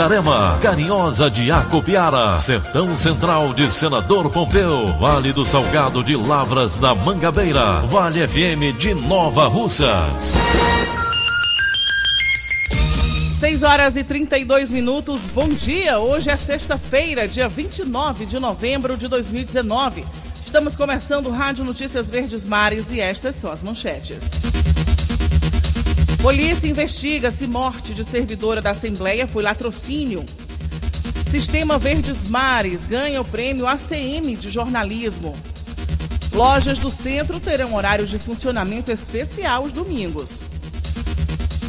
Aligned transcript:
Itarema, 0.00 0.58
Carinhosa 0.62 1.30
de 1.30 1.52
Acopiara, 1.52 2.38
Sertão 2.38 2.96
Central 2.96 3.52
de 3.52 3.70
Senador 3.70 4.30
Pompeu, 4.30 4.86
Vale 4.98 5.30
do 5.30 5.44
Salgado 5.44 6.02
de 6.02 6.16
Lavras 6.16 6.78
da 6.78 6.94
Mangabeira, 6.94 7.82
Vale 7.82 8.26
FM 8.26 8.78
de 8.78 8.94
Nova 8.94 9.46
Russas. 9.46 10.32
6 13.40 13.62
horas 13.62 13.94
e 13.94 14.02
32 14.02 14.70
minutos. 14.70 15.20
Bom 15.34 15.50
dia. 15.50 15.98
Hoje 15.98 16.30
é 16.30 16.36
sexta-feira, 16.38 17.28
dia 17.28 17.46
29 17.46 18.24
de 18.24 18.38
novembro 18.38 18.96
de 18.96 19.06
2019. 19.06 20.02
Estamos 20.34 20.74
começando 20.74 21.28
Rádio 21.28 21.62
Notícias 21.62 22.08
Verdes 22.08 22.46
Mares 22.46 22.90
e 22.90 23.00
estas 23.00 23.34
são 23.34 23.52
as 23.52 23.62
manchetes. 23.62 24.69
Polícia 26.22 26.68
investiga 26.68 27.30
se 27.30 27.46
morte 27.46 27.94
de 27.94 28.04
servidora 28.04 28.60
da 28.60 28.72
Assembleia 28.72 29.26
foi 29.26 29.42
latrocínio. 29.42 30.22
Sistema 31.30 31.78
Verdes 31.78 32.28
Mares 32.28 32.84
ganha 32.86 33.22
o 33.22 33.24
prêmio 33.24 33.66
ACM 33.66 34.36
de 34.36 34.50
jornalismo. 34.50 35.34
Lojas 36.34 36.78
do 36.78 36.90
centro 36.90 37.40
terão 37.40 37.74
horários 37.74 38.10
de 38.10 38.18
funcionamento 38.18 38.92
especial 38.92 39.64
os 39.64 39.72
domingos. 39.72 40.42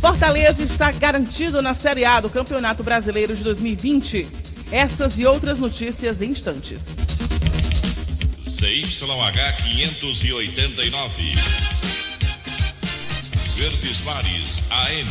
Fortaleza 0.01 0.61
está 0.63 0.91
garantido 0.91 1.61
na 1.61 1.73
Série 1.73 2.03
A 2.03 2.19
do 2.19 2.29
Campeonato 2.29 2.83
Brasileiro 2.83 3.33
de 3.33 3.45
2020. 3.45 4.27
Essas 4.69 5.17
e 5.17 5.25
outras 5.25 5.59
notícias 5.59 6.21
em 6.21 6.31
instantes. 6.31 6.93
CYH 8.45 9.57
589. 9.63 11.60
Verdes 13.61 14.01
Mares 14.01 14.63
AM. 14.71 15.07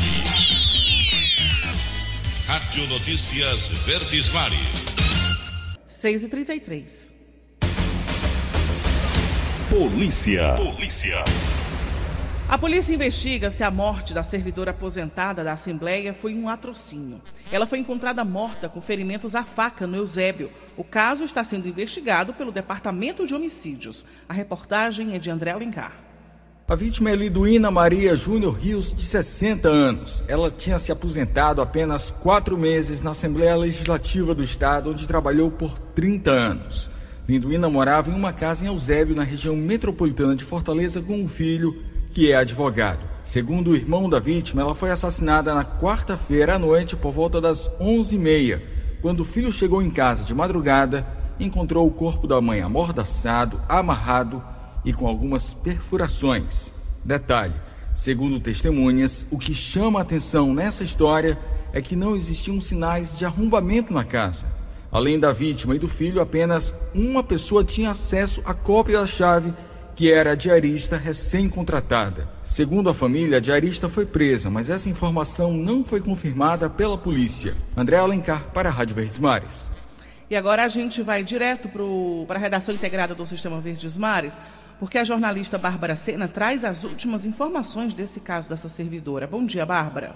Rádio 2.48 2.88
Notícias 2.88 3.68
Verdes 3.86 4.28
Mares. 4.30 4.86
6 5.86 6.24
e 6.24 6.28
33 6.28 7.10
Polícia. 9.68 10.54
Polícia. 10.56 11.24
A 12.48 12.58
polícia 12.58 12.92
investiga 12.92 13.52
se 13.52 13.62
a 13.62 13.70
morte 13.70 14.12
da 14.12 14.24
servidora 14.24 14.72
aposentada 14.72 15.44
da 15.44 15.52
Assembleia 15.52 16.12
foi 16.12 16.34
um 16.34 16.46
latrocínio. 16.46 17.22
Ela 17.52 17.68
foi 17.68 17.78
encontrada 17.78 18.24
morta 18.24 18.68
com 18.68 18.80
ferimentos 18.80 19.36
à 19.36 19.44
faca 19.44 19.86
no 19.86 19.96
Eusébio. 19.96 20.50
O 20.76 20.82
caso 20.82 21.22
está 21.22 21.44
sendo 21.44 21.68
investigado 21.68 22.34
pelo 22.34 22.50
Departamento 22.50 23.24
de 23.24 23.32
Homicídios. 23.32 24.04
A 24.28 24.32
reportagem 24.32 25.14
é 25.14 25.20
de 25.20 25.30
André 25.30 25.52
Alencar. 25.52 26.09
A 26.70 26.76
vítima 26.76 27.10
é 27.10 27.16
Liduína 27.16 27.68
Maria 27.68 28.14
Júnior 28.14 28.56
Rios, 28.56 28.94
de 28.94 29.04
60 29.04 29.68
anos. 29.68 30.22
Ela 30.28 30.52
tinha 30.52 30.78
se 30.78 30.92
aposentado 30.92 31.60
apenas 31.60 32.12
quatro 32.12 32.56
meses 32.56 33.02
na 33.02 33.10
Assembleia 33.10 33.56
Legislativa 33.56 34.36
do 34.36 34.42
Estado, 34.44 34.88
onde 34.88 35.08
trabalhou 35.08 35.50
por 35.50 35.76
30 35.96 36.30
anos. 36.30 36.88
Liduína 37.28 37.68
morava 37.68 38.08
em 38.08 38.14
uma 38.14 38.32
casa 38.32 38.64
em 38.64 38.68
Eusébio, 38.68 39.16
na 39.16 39.24
região 39.24 39.56
metropolitana 39.56 40.36
de 40.36 40.44
Fortaleza, 40.44 41.02
com 41.02 41.14
um 41.14 41.26
filho 41.26 41.76
que 42.10 42.30
é 42.30 42.36
advogado. 42.36 43.00
Segundo 43.24 43.72
o 43.72 43.76
irmão 43.76 44.08
da 44.08 44.20
vítima, 44.20 44.62
ela 44.62 44.72
foi 44.72 44.92
assassinada 44.92 45.52
na 45.52 45.64
quarta-feira 45.64 46.54
à 46.54 46.58
noite 46.60 46.94
por 46.94 47.10
volta 47.10 47.40
das 47.40 47.68
11h30. 47.80 48.60
Quando 49.02 49.22
o 49.22 49.24
filho 49.24 49.50
chegou 49.50 49.82
em 49.82 49.90
casa 49.90 50.22
de 50.22 50.32
madrugada, 50.32 51.04
encontrou 51.40 51.84
o 51.84 51.90
corpo 51.90 52.28
da 52.28 52.40
mãe 52.40 52.60
amordaçado, 52.60 53.60
amarrado 53.68 54.40
e 54.84 54.92
com 54.92 55.06
algumas 55.06 55.54
perfurações. 55.54 56.72
Detalhe: 57.04 57.54
segundo 57.94 58.40
testemunhas, 58.40 59.26
o 59.30 59.38
que 59.38 59.54
chama 59.54 59.98
a 59.98 60.02
atenção 60.02 60.54
nessa 60.54 60.84
história 60.84 61.38
é 61.72 61.80
que 61.80 61.96
não 61.96 62.16
existiam 62.16 62.60
sinais 62.60 63.18
de 63.18 63.24
arrombamento 63.24 63.92
na 63.92 64.04
casa. 64.04 64.46
Além 64.92 65.20
da 65.20 65.32
vítima 65.32 65.76
e 65.76 65.78
do 65.78 65.86
filho, 65.86 66.20
apenas 66.20 66.74
uma 66.92 67.22
pessoa 67.22 67.62
tinha 67.62 67.92
acesso 67.92 68.42
à 68.44 68.52
cópia 68.52 69.00
da 69.00 69.06
chave, 69.06 69.54
que 69.94 70.10
era 70.10 70.32
a 70.32 70.34
diarista 70.34 70.96
recém-contratada. 70.96 72.28
Segundo 72.42 72.90
a 72.90 72.94
família, 72.94 73.36
a 73.36 73.40
diarista 73.40 73.88
foi 73.88 74.04
presa, 74.04 74.50
mas 74.50 74.68
essa 74.68 74.88
informação 74.88 75.52
não 75.52 75.84
foi 75.84 76.00
confirmada 76.00 76.68
pela 76.68 76.98
polícia. 76.98 77.54
André 77.76 77.98
Alencar, 77.98 78.50
para 78.52 78.68
a 78.68 78.72
Rádio 78.72 78.96
Verdes 78.96 79.18
Mares. 79.18 79.70
E 80.28 80.34
agora 80.34 80.64
a 80.64 80.68
gente 80.68 81.02
vai 81.02 81.22
direto 81.22 81.68
para 82.26 82.36
a 82.36 82.40
redação 82.40 82.74
integrada 82.74 83.14
do 83.14 83.26
Sistema 83.26 83.60
Verdes 83.60 83.96
Mares, 83.98 84.40
porque 84.80 84.96
a 84.96 85.04
jornalista 85.04 85.58
Bárbara 85.58 85.94
Sena 85.94 86.26
traz 86.26 86.64
as 86.64 86.84
últimas 86.84 87.26
informações 87.26 87.92
desse 87.92 88.18
caso 88.18 88.48
dessa 88.48 88.66
servidora. 88.66 89.26
Bom 89.26 89.44
dia, 89.44 89.66
Bárbara. 89.66 90.14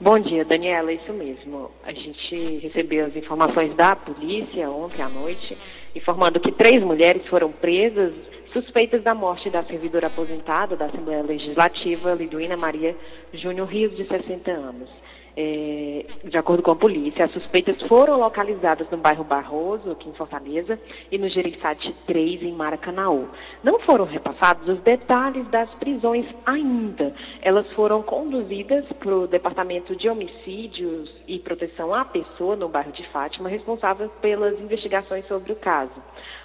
Bom 0.00 0.16
dia, 0.20 0.44
Daniela, 0.44 0.92
isso 0.92 1.12
mesmo. 1.12 1.72
A 1.84 1.92
gente 1.92 2.58
recebeu 2.58 3.06
as 3.06 3.16
informações 3.16 3.74
da 3.76 3.96
polícia 3.96 4.70
ontem 4.70 5.02
à 5.02 5.08
noite, 5.08 5.58
informando 5.94 6.38
que 6.38 6.52
três 6.52 6.80
mulheres 6.84 7.26
foram 7.26 7.50
presas 7.50 8.14
suspeitas 8.52 9.02
da 9.02 9.14
morte 9.14 9.50
da 9.50 9.64
servidora 9.64 10.06
aposentada 10.06 10.76
da 10.76 10.86
Assembleia 10.86 11.22
Legislativa, 11.22 12.14
Liduína 12.14 12.56
Maria 12.56 12.96
Júnior 13.34 13.68
Rios, 13.68 13.96
de 13.96 14.06
60 14.06 14.50
anos. 14.50 14.88
É, 15.36 16.06
de 16.24 16.36
acordo 16.36 16.62
com 16.62 16.72
a 16.72 16.76
polícia, 16.76 17.24
as 17.24 17.32
suspeitas 17.32 17.80
foram 17.82 18.18
localizadas 18.18 18.88
no 18.90 18.98
bairro 18.98 19.24
Barroso, 19.24 19.92
aqui 19.92 20.08
em 20.08 20.14
Fortaleza, 20.14 20.78
e 21.10 21.18
no 21.18 21.28
Jereissati 21.28 21.94
3, 22.06 22.42
em 22.42 22.52
Maracanaú. 22.52 23.28
Não 23.62 23.78
foram 23.80 24.04
repassados 24.04 24.68
os 24.68 24.80
detalhes 24.80 25.46
das 25.48 25.72
prisões 25.74 26.26
ainda. 26.44 27.14
Elas 27.42 27.70
foram 27.72 28.02
conduzidas 28.02 28.84
para 28.98 29.14
o 29.14 29.26
Departamento 29.26 29.94
de 29.94 30.08
Homicídios 30.08 31.10
e 31.26 31.38
Proteção 31.38 31.94
à 31.94 32.04
Pessoa, 32.04 32.56
no 32.56 32.68
bairro 32.68 32.92
de 32.92 33.06
Fátima, 33.08 33.48
responsável 33.48 34.08
pelas 34.20 34.58
investigações 34.60 35.26
sobre 35.26 35.52
o 35.52 35.56
caso. 35.56 36.02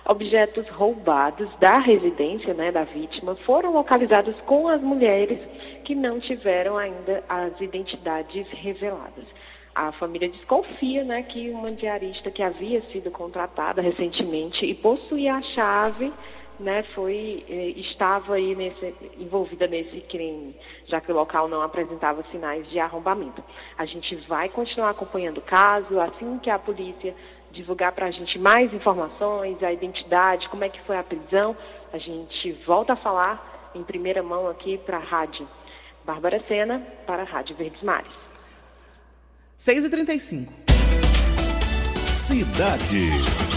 Objetos 0.07 0.67
roubados 0.69 1.49
da 1.59 1.79
residência 1.79 2.53
né, 2.53 2.71
da 2.71 2.83
vítima 2.83 3.35
foram 3.45 3.73
localizados 3.73 4.35
com 4.41 4.67
as 4.67 4.81
mulheres 4.81 5.39
que 5.85 5.95
não 5.95 6.19
tiveram 6.19 6.77
ainda 6.77 7.23
as 7.29 7.61
identidades 7.61 8.47
reveladas. 8.49 9.25
A 9.73 9.91
família 9.93 10.29
desconfia 10.29 11.03
né, 11.03 11.23
que 11.23 11.49
uma 11.51 11.71
diarista 11.71 12.31
que 12.31 12.41
havia 12.41 12.81
sido 12.91 13.11
contratada 13.11 13.81
recentemente 13.81 14.65
e 14.65 14.73
possuía 14.73 15.35
a 15.35 15.41
chave 15.41 16.11
né, 16.59 16.83
foi, 16.95 17.45
estava 17.75 18.35
aí 18.35 18.55
nesse, 18.55 18.95
envolvida 19.19 19.67
nesse 19.67 19.99
crime, 20.01 20.55
já 20.87 21.01
que 21.01 21.11
o 21.11 21.15
local 21.15 21.49
não 21.49 21.61
apresentava 21.61 22.23
sinais 22.31 22.67
de 22.69 22.79
arrombamento. 22.79 23.43
A 23.77 23.85
gente 23.85 24.15
vai 24.27 24.49
continuar 24.49 24.91
acompanhando 24.91 25.39
o 25.39 25.41
caso, 25.41 25.99
assim 25.99 26.39
que 26.39 26.49
a 26.49 26.57
polícia 26.57 27.13
divulgar 27.51 27.91
para 27.91 28.07
a 28.07 28.11
gente 28.11 28.39
mais 28.39 28.73
informações, 28.73 29.61
a 29.61 29.71
identidade, 29.71 30.47
como 30.49 30.63
é 30.63 30.69
que 30.69 30.81
foi 30.81 30.97
a 30.97 31.03
prisão, 31.03 31.55
a 31.91 31.97
gente 31.97 32.53
volta 32.65 32.93
a 32.93 32.97
falar 32.97 33.71
em 33.75 33.83
primeira 33.83 34.23
mão 34.23 34.47
aqui 34.47 34.77
para 34.77 34.97
a 34.97 35.01
rádio 35.01 35.45
Bárbara 36.05 36.41
Sena, 36.47 36.79
para 37.07 37.23
a 37.23 37.25
Rádio 37.25 37.55
Verdes 37.55 37.81
Mares. 37.81 38.13
6h35. 39.57 40.47
Cidade. 42.07 43.54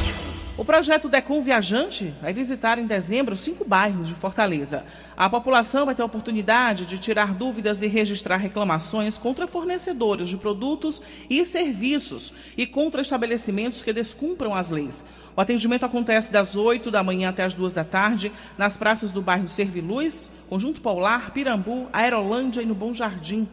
O 0.58 0.64
projeto 0.64 1.08
Decom 1.08 1.40
Viajante 1.40 2.12
vai 2.20 2.32
visitar 2.32 2.80
em 2.80 2.84
dezembro 2.84 3.36
cinco 3.36 3.64
bairros 3.64 4.08
de 4.08 4.14
Fortaleza. 4.14 4.84
A 5.16 5.30
população 5.30 5.86
vai 5.86 5.94
ter 5.94 6.02
a 6.02 6.04
oportunidade 6.04 6.84
de 6.84 6.98
tirar 6.98 7.32
dúvidas 7.32 7.80
e 7.80 7.86
registrar 7.86 8.38
reclamações 8.38 9.16
contra 9.16 9.46
fornecedores 9.46 10.28
de 10.28 10.36
produtos 10.36 11.00
e 11.30 11.44
serviços 11.44 12.34
e 12.56 12.66
contra 12.66 13.02
estabelecimentos 13.02 13.84
que 13.84 13.92
descumpram 13.92 14.52
as 14.52 14.68
leis. 14.68 15.04
O 15.36 15.40
atendimento 15.40 15.86
acontece 15.86 16.32
das 16.32 16.56
8 16.56 16.90
da 16.90 17.04
manhã 17.04 17.28
até 17.28 17.44
as 17.44 17.54
2 17.54 17.72
da 17.72 17.84
tarde 17.84 18.32
nas 18.58 18.76
praças 18.76 19.12
do 19.12 19.22
bairro 19.22 19.46
Serviluz, 19.46 20.28
Conjunto 20.48 20.80
Paular, 20.80 21.30
Pirambu, 21.30 21.86
Aerolândia 21.92 22.62
e 22.62 22.66
no 22.66 22.74
Bom 22.74 22.92
Jardim. 22.92 23.46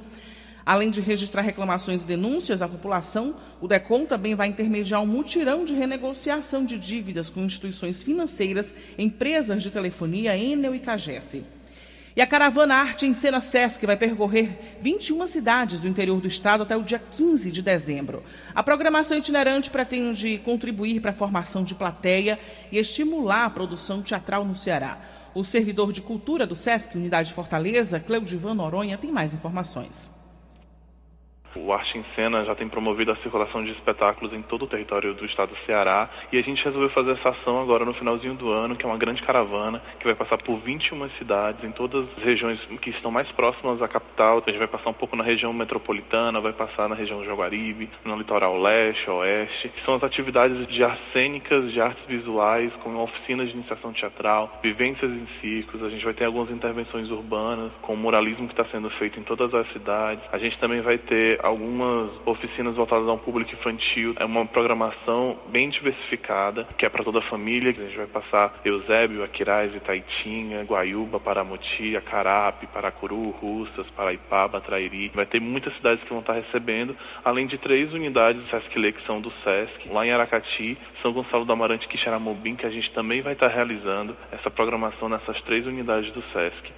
Além 0.66 0.90
de 0.90 1.00
registrar 1.00 1.44
reclamações 1.44 2.02
e 2.02 2.06
denúncias 2.06 2.62
à 2.62 2.68
população, 2.68 3.36
o 3.62 3.68
DECOM 3.68 4.06
também 4.06 4.34
vai 4.34 4.48
intermediar 4.48 5.02
um 5.02 5.06
mutirão 5.06 5.64
de 5.64 5.74
renegociação 5.74 6.66
de 6.66 6.76
dívidas 6.78 7.30
com 7.30 7.44
instituições 7.44 8.02
financeiras, 8.02 8.74
empresas 8.98 9.62
de 9.62 9.70
telefonia, 9.70 10.36
Enel 10.36 10.74
e 10.74 10.80
Cagesse. 10.80 11.46
E 12.16 12.22
a 12.22 12.26
caravana 12.26 12.76
Arte 12.76 13.06
em 13.06 13.14
Cena 13.14 13.42
Sesc 13.42 13.86
vai 13.86 13.98
percorrer 13.98 14.78
21 14.82 15.28
cidades 15.28 15.82
do 15.82 15.88
interior 15.88 16.20
do 16.20 16.28
estado 16.28 16.64
até 16.64 16.76
o 16.76 16.82
dia 16.82 16.98
15 16.98 17.52
de 17.52 17.62
dezembro. 17.62 18.24
A 18.56 18.64
programação 18.64 19.18
itinerante 19.18 19.70
pretende 19.70 20.40
contribuir 20.40 21.02
para 21.02 21.12
a 21.12 21.14
formação 21.14 21.62
de 21.62 21.76
plateia 21.76 22.40
e 22.72 22.78
estimular 22.78 23.46
a 23.46 23.50
produção 23.50 24.02
teatral 24.02 24.46
no 24.46 24.56
Ceará. 24.56 24.98
O 25.36 25.44
servidor 25.44 25.92
de 25.92 26.02
cultura 26.02 26.48
do 26.48 26.56
Sesc 26.56 26.98
Unidade 26.98 27.34
Fortaleza, 27.34 28.00
Cleudivan 28.00 28.54
Noronha, 28.54 28.98
tem 28.98 29.12
mais 29.12 29.34
informações. 29.34 30.15
O 31.56 31.72
Arte 31.72 31.98
em 31.98 32.06
Cena 32.16 32.44
já 32.44 32.54
tem 32.54 32.68
promovido 32.68 33.12
a 33.12 33.16
circulação 33.18 33.64
de 33.64 33.72
espetáculos 33.72 34.34
em 34.34 34.42
todo 34.42 34.66
o 34.66 34.68
território 34.68 35.14
do 35.14 35.26
estado 35.26 35.50
do 35.50 35.66
Ceará 35.66 36.10
e 36.32 36.38
a 36.38 36.42
gente 36.42 36.64
resolveu 36.64 36.90
fazer 36.90 37.12
essa 37.12 37.30
ação 37.30 37.62
agora 37.62 37.86
no 37.86 37.94
finalzinho 37.94 38.34
do 38.34 38.52
ano, 38.52 38.76
que 38.76 38.86
é 38.86 38.90
uma 38.90 38.98
grande 38.98 39.22
caravana 39.22 39.82
que 39.98 40.06
vai 40.06 40.14
passar 40.16 40.38
por 40.38 40.58
21 40.58 41.10
cidades 41.12 41.64
em 41.64 41.72
todas 41.72 42.06
as 42.18 42.24
regiões 42.24 42.60
que 42.82 42.90
estão 42.90 43.10
mais 43.10 43.32
próximas 43.32 43.82
à 43.82 43.88
capital. 43.88 44.44
A 44.46 44.50
gente 44.50 44.60
vai 44.60 44.68
passar 44.68 44.90
um 44.90 44.94
pouco 44.94 45.16
na 45.16 45.24
região 45.24 45.54
metropolitana, 45.54 46.42
vai 46.42 46.52
passar 46.52 46.90
na 46.90 46.96
região 46.96 47.24
Jaguaribe, 47.24 47.90
no 48.04 48.18
litoral 48.18 48.60
leste, 48.60 49.10
oeste. 49.10 49.72
São 49.86 49.96
as 49.96 50.04
atividades 50.04 50.68
de 50.68 50.84
artes 50.84 51.06
cênicas, 51.14 51.72
de 51.72 51.80
artes 51.80 52.04
visuais, 52.06 52.74
com 52.84 52.96
oficinas 52.98 53.48
de 53.48 53.54
iniciação 53.54 53.94
teatral, 53.94 54.60
vivências 54.62 55.10
em 55.10 55.26
circos. 55.40 55.82
A 55.82 55.90
gente 55.90 56.04
vai 56.04 56.14
ter 56.14 56.26
algumas 56.26 56.52
intervenções 56.52 57.10
urbanas, 57.10 57.72
com 57.82 57.94
o 57.94 57.98
muralismo 57.98 58.48
que 58.48 58.54
está 58.54 58.66
sendo 58.66 58.90
feito 58.90 59.20
em 59.20 59.24
todas 59.24 59.54
as 59.54 59.72
cidades. 59.72 60.24
A 60.34 60.38
gente 60.38 60.58
também 60.60 60.82
vai 60.82 60.98
ter 60.98 61.45
algumas 61.46 62.12
oficinas 62.26 62.76
voltadas 62.76 63.08
a 63.08 63.14
um 63.14 63.18
público 63.18 63.54
infantil. 63.54 64.16
É 64.18 64.26
uma 64.26 64.46
programação 64.46 65.38
bem 65.48 65.70
diversificada, 65.70 66.68
que 66.78 66.86
é 66.86 66.90
para 66.90 67.04
toda 67.04 67.20
a 67.20 67.22
família. 67.22 67.70
A 67.70 67.74
gente 67.74 67.98
vai 67.98 68.08
passar 68.08 68.60
Eusébio, 68.66 69.24
Aquiraz, 69.24 69.74
Itaitinha, 69.76 70.64
Guaiúba, 70.64 71.20
Paramoti, 71.20 71.96
Acarape, 71.96 72.68
Paracuru, 72.68 73.30
Russas, 73.30 73.88
Paraipaba, 73.96 74.60
Trairi. 74.60 75.12
Vai 75.14 75.26
ter 75.26 75.40
muitas 75.40 75.76
cidades 75.76 76.04
que 76.04 76.10
vão 76.10 76.20
estar 76.20 76.34
recebendo, 76.34 76.98
além 77.24 77.46
de 77.46 77.58
três 77.58 77.94
unidades 77.94 78.42
do 78.42 78.50
Sesc 78.50 78.80
Lê, 78.80 78.92
que 78.92 79.06
são 79.06 79.22
do 79.22 79.32
Sesc. 79.44 79.90
Lá 79.90 80.06
em 80.06 80.12
Aracati, 80.12 80.78
São 81.02 81.14
Gonçalo 81.14 81.46
do 81.46 81.54
Amarante, 81.54 81.88
Quixeramobim, 81.88 82.56
que 82.56 82.66
a 82.66 82.72
gente 82.72 82.92
também 82.92 83.22
vai 83.22 83.34
estar 83.34 83.48
realizando 83.48 84.16
essa 84.32 84.50
programação 84.50 85.08
nessas 85.08 85.40
três 85.44 85.66
unidades 85.68 86.12
do 86.12 86.24
Sesc. 86.34 86.74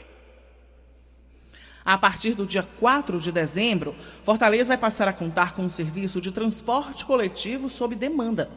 A 1.88 1.98
partir 1.98 2.34
do 2.34 2.46
dia 2.46 2.68
4 2.82 3.18
de 3.18 3.32
dezembro, 3.32 3.96
Fortaleza 4.22 4.68
vai 4.68 4.78
passar 4.78 5.08
a 5.08 5.14
contar 5.14 5.54
com 5.54 5.62
um 5.62 5.70
serviço 5.70 6.20
de 6.20 6.34
transporte 6.34 7.06
coletivo 7.06 7.70
sob 7.70 7.96
demanda. 7.96 8.50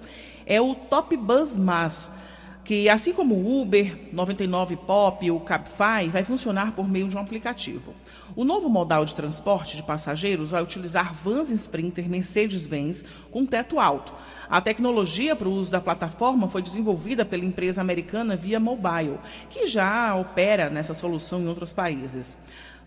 É 0.45 0.61
o 0.61 0.75
Top 0.75 1.17
Bus 1.17 1.57
Mas, 1.57 2.11
que 2.65 2.89
assim 2.89 3.13
como 3.13 3.37
o 3.37 3.63
Uber, 3.63 3.97
99 4.13 4.75
Pop 4.79 5.25
e 5.25 5.31
o 5.31 5.39
Cabify, 5.39 6.09
vai 6.11 6.25
funcionar 6.25 6.73
por 6.73 6.89
meio 6.89 7.07
de 7.07 7.17
um 7.17 7.21
aplicativo. 7.21 7.95
O 8.35 8.45
novo 8.45 8.69
modal 8.69 9.05
de 9.05 9.15
transporte 9.15 9.77
de 9.77 9.85
passageiros 9.85 10.51
vai 10.51 10.61
utilizar 10.61 11.15
vans 11.15 11.51
Sprinter 11.51 12.11
Mercedes-Benz 12.11 13.05
com 13.31 13.47
teto 13.47 13.79
alto. 13.79 14.13
A 14.49 14.61
tecnologia 14.61 15.37
para 15.37 15.49
o 15.49 15.53
uso 15.53 15.71
da 15.71 15.81
plataforma 15.81 16.49
foi 16.49 16.63
desenvolvida 16.63 17.25
pela 17.25 17.45
empresa 17.45 17.81
americana 17.81 18.35
Via 18.35 18.59
Mobile, 18.59 19.21
que 19.49 19.69
já 19.69 20.17
opera 20.17 20.69
nessa 20.69 20.95
solução 20.95 21.41
em 21.41 21.47
outros 21.47 21.73
países. 21.73 22.37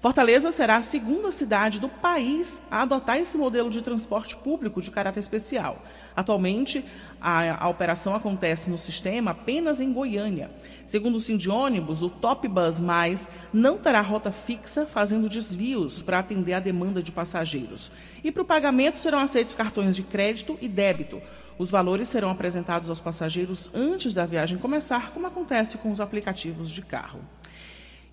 Fortaleza 0.04 0.52
será 0.52 0.76
a 0.76 0.84
segunda 0.84 1.32
cidade 1.32 1.80
do 1.80 1.88
país 1.88 2.62
a 2.70 2.82
adotar 2.82 3.20
esse 3.20 3.38
modelo 3.38 3.70
de 3.70 3.82
transporte 3.82 4.36
público 4.36 4.82
de 4.82 4.92
caráter 4.92 5.22
especial. 5.22 5.82
Atualmente, 6.14 6.84
a, 7.22 7.64
a 7.64 7.70
operação 7.70 8.14
acontece 8.14 8.70
no 8.70 8.78
sistema 8.78 9.32
apenas 9.32 9.80
em 9.80 9.94
Goiânia. 9.94 10.52
Segundo 10.86 11.16
o 11.16 11.22
Cindy 11.22 11.50
Ônibus, 11.50 12.02
o 12.02 12.10
Top 12.10 12.46
Bus 12.50 12.82
Mais 12.82 13.32
não 13.54 13.78
terá 13.78 14.02
rota 14.02 14.30
fixa, 14.30 14.86
fazendo 14.86 15.30
desvios 15.30 16.02
para 16.02 16.20
atender 16.20 16.52
a 16.52 16.60
demanda 16.60 17.02
de 17.02 17.14
passageiros. 17.14 17.90
E 18.22 18.30
para 18.30 18.44
o 18.44 18.46
pagamento 18.46 18.98
serão 18.98 19.20
aceitos 19.20 19.56
cartões 19.56 19.96
de 19.96 20.04
crédito 20.04 20.58
e 20.62 20.68
débito. 20.68 21.22
Os 21.58 21.72
valores 21.72 22.10
serão 22.10 22.30
apresentados 22.30 22.90
aos 22.90 23.00
passageiros 23.00 23.72
antes 23.74 24.14
da 24.14 24.26
viagem 24.26 24.58
começar, 24.58 25.12
como 25.12 25.28
acontece 25.28 25.78
com 25.78 25.90
os 25.90 26.02
aplicativos 26.02 26.70
de 26.70 26.82
carro. 26.82 27.22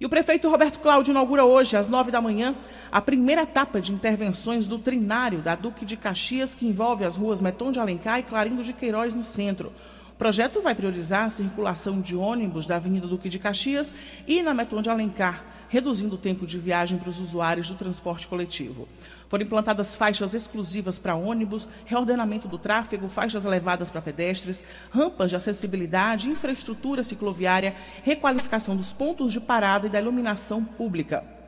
E 0.01 0.07
o 0.07 0.09
prefeito 0.09 0.49
Roberto 0.49 0.79
Cláudio 0.79 1.11
inaugura 1.11 1.45
hoje, 1.45 1.77
às 1.77 1.87
nove 1.87 2.11
da 2.11 2.23
manhã, 2.23 2.55
a 2.91 3.03
primeira 3.03 3.43
etapa 3.43 3.83
de 3.83 3.93
intervenções 3.93 4.67
do 4.67 4.79
trinário 4.79 5.43
da 5.43 5.55
Duque 5.55 5.85
de 5.85 5.95
Caxias, 5.95 6.55
que 6.55 6.67
envolve 6.67 7.05
as 7.05 7.17
ruas 7.17 7.39
Meton 7.39 7.71
de 7.71 7.79
Alencar 7.79 8.19
e 8.19 8.23
Clarindo 8.23 8.65
de 8.65 8.73
Queiroz, 8.73 9.13
no 9.13 9.23
centro. 9.23 9.71
O 10.21 10.29
projeto 10.31 10.61
vai 10.61 10.75
priorizar 10.75 11.25
a 11.25 11.31
circulação 11.31 11.99
de 11.99 12.15
ônibus 12.15 12.67
da 12.67 12.77
Avenida 12.77 13.07
Duque 13.07 13.31
de 13.31 13.39
Caxias 13.39 13.95
e 14.27 14.43
na 14.43 14.53
Meton 14.53 14.83
de 14.83 14.91
Alencar, 14.91 15.43
reduzindo 15.67 16.17
o 16.17 16.19
tempo 16.19 16.47
de 16.47 16.59
viagem 16.59 16.99
para 16.99 17.09
os 17.09 17.19
usuários 17.19 17.71
do 17.71 17.75
transporte 17.75 18.29
coletivo. 18.29 18.87
Foram 19.31 19.47
implantadas 19.47 19.95
faixas 19.95 20.35
exclusivas 20.35 20.99
para 20.99 21.17
ônibus, 21.17 21.67
reordenamento 21.87 22.47
do 22.47 22.59
tráfego, 22.59 23.09
faixas 23.09 23.47
elevadas 23.47 23.91
para 23.91 24.03
pedestres, 24.03 24.63
rampas 24.91 25.31
de 25.31 25.37
acessibilidade, 25.37 26.29
infraestrutura 26.29 27.03
cicloviária, 27.03 27.75
requalificação 28.03 28.77
dos 28.77 28.93
pontos 28.93 29.33
de 29.33 29.41
parada 29.41 29.87
e 29.87 29.91
da 29.91 30.03
iluminação 30.03 30.63
pública. 30.63 31.40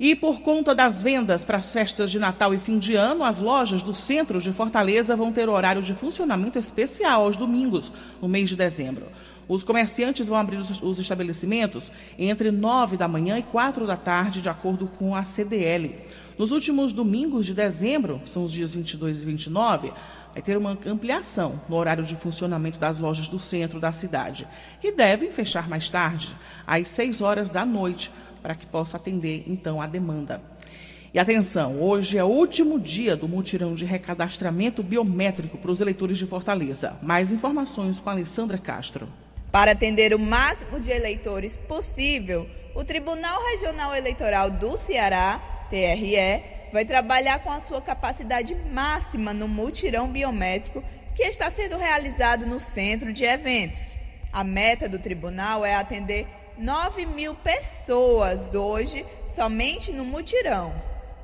E 0.00 0.16
por 0.16 0.40
conta 0.40 0.74
das 0.74 1.02
vendas 1.02 1.44
para 1.44 1.58
as 1.58 1.70
festas 1.70 2.10
de 2.10 2.18
Natal 2.18 2.54
e 2.54 2.58
fim 2.58 2.78
de 2.78 2.96
ano, 2.96 3.22
as 3.22 3.38
lojas 3.38 3.82
do 3.82 3.94
centro 3.94 4.40
de 4.40 4.50
Fortaleza 4.50 5.14
vão 5.14 5.30
ter 5.30 5.46
horário 5.46 5.82
de 5.82 5.92
funcionamento 5.92 6.58
especial 6.58 7.26
aos 7.26 7.36
domingos, 7.36 7.92
no 8.18 8.26
mês 8.26 8.48
de 8.48 8.56
dezembro. 8.56 9.08
Os 9.46 9.62
comerciantes 9.62 10.26
vão 10.26 10.38
abrir 10.38 10.56
os 10.56 10.98
estabelecimentos 10.98 11.92
entre 12.18 12.50
9 12.50 12.96
da 12.96 13.06
manhã 13.06 13.36
e 13.36 13.42
4 13.42 13.86
da 13.86 13.96
tarde, 13.96 14.40
de 14.40 14.48
acordo 14.48 14.86
com 14.86 15.14
a 15.14 15.22
CDL. 15.22 15.94
Nos 16.38 16.50
últimos 16.50 16.94
domingos 16.94 17.44
de 17.44 17.52
dezembro, 17.52 18.22
são 18.24 18.44
os 18.46 18.52
dias 18.52 18.72
22 18.72 19.20
e 19.20 19.24
29, 19.26 19.92
vai 20.32 20.40
ter 20.40 20.56
uma 20.56 20.78
ampliação 20.86 21.60
no 21.68 21.76
horário 21.76 22.04
de 22.04 22.16
funcionamento 22.16 22.78
das 22.78 22.98
lojas 22.98 23.28
do 23.28 23.38
centro 23.38 23.78
da 23.78 23.92
cidade, 23.92 24.48
que 24.80 24.92
devem 24.92 25.30
fechar 25.30 25.68
mais 25.68 25.90
tarde, 25.90 26.34
às 26.66 26.88
6 26.88 27.20
horas 27.20 27.50
da 27.50 27.66
noite, 27.66 28.10
para 28.42 28.54
que 28.54 28.66
possa 28.66 28.96
atender 28.96 29.44
então 29.46 29.80
a 29.80 29.86
demanda. 29.86 30.40
E 31.12 31.18
atenção, 31.18 31.80
hoje 31.82 32.16
é 32.16 32.24
o 32.24 32.28
último 32.28 32.78
dia 32.78 33.16
do 33.16 33.26
mutirão 33.26 33.74
de 33.74 33.84
recadastramento 33.84 34.82
biométrico 34.82 35.58
para 35.58 35.70
os 35.70 35.80
eleitores 35.80 36.16
de 36.18 36.26
Fortaleza. 36.26 36.96
Mais 37.02 37.32
informações 37.32 37.98
com 37.98 38.08
a 38.08 38.12
Alessandra 38.12 38.58
Castro. 38.58 39.08
Para 39.50 39.72
atender 39.72 40.14
o 40.14 40.18
máximo 40.18 40.78
de 40.78 40.90
eleitores 40.90 41.56
possível, 41.56 42.48
o 42.74 42.84
Tribunal 42.84 43.42
Regional 43.50 43.94
Eleitoral 43.94 44.50
do 44.50 44.76
Ceará 44.76 45.42
TRE, 45.70 46.42
vai 46.72 46.84
trabalhar 46.84 47.38
com 47.40 47.50
a 47.50 47.60
sua 47.60 47.80
capacidade 47.80 48.54
máxima 48.72 49.32
no 49.32 49.48
multirão 49.48 50.08
biométrico 50.08 50.82
que 51.14 51.22
está 51.22 51.50
sendo 51.50 51.76
realizado 51.76 52.44
no 52.44 52.60
centro 52.60 53.12
de 53.12 53.24
eventos. 53.24 53.96
A 54.32 54.44
meta 54.44 54.88
do 54.88 54.98
tribunal 54.98 55.64
é 55.64 55.74
atender 55.74 56.26
9 56.60 57.06
mil 57.06 57.34
pessoas 57.36 58.54
hoje 58.54 59.06
somente 59.26 59.90
no 59.90 60.04
mutirão. 60.04 60.74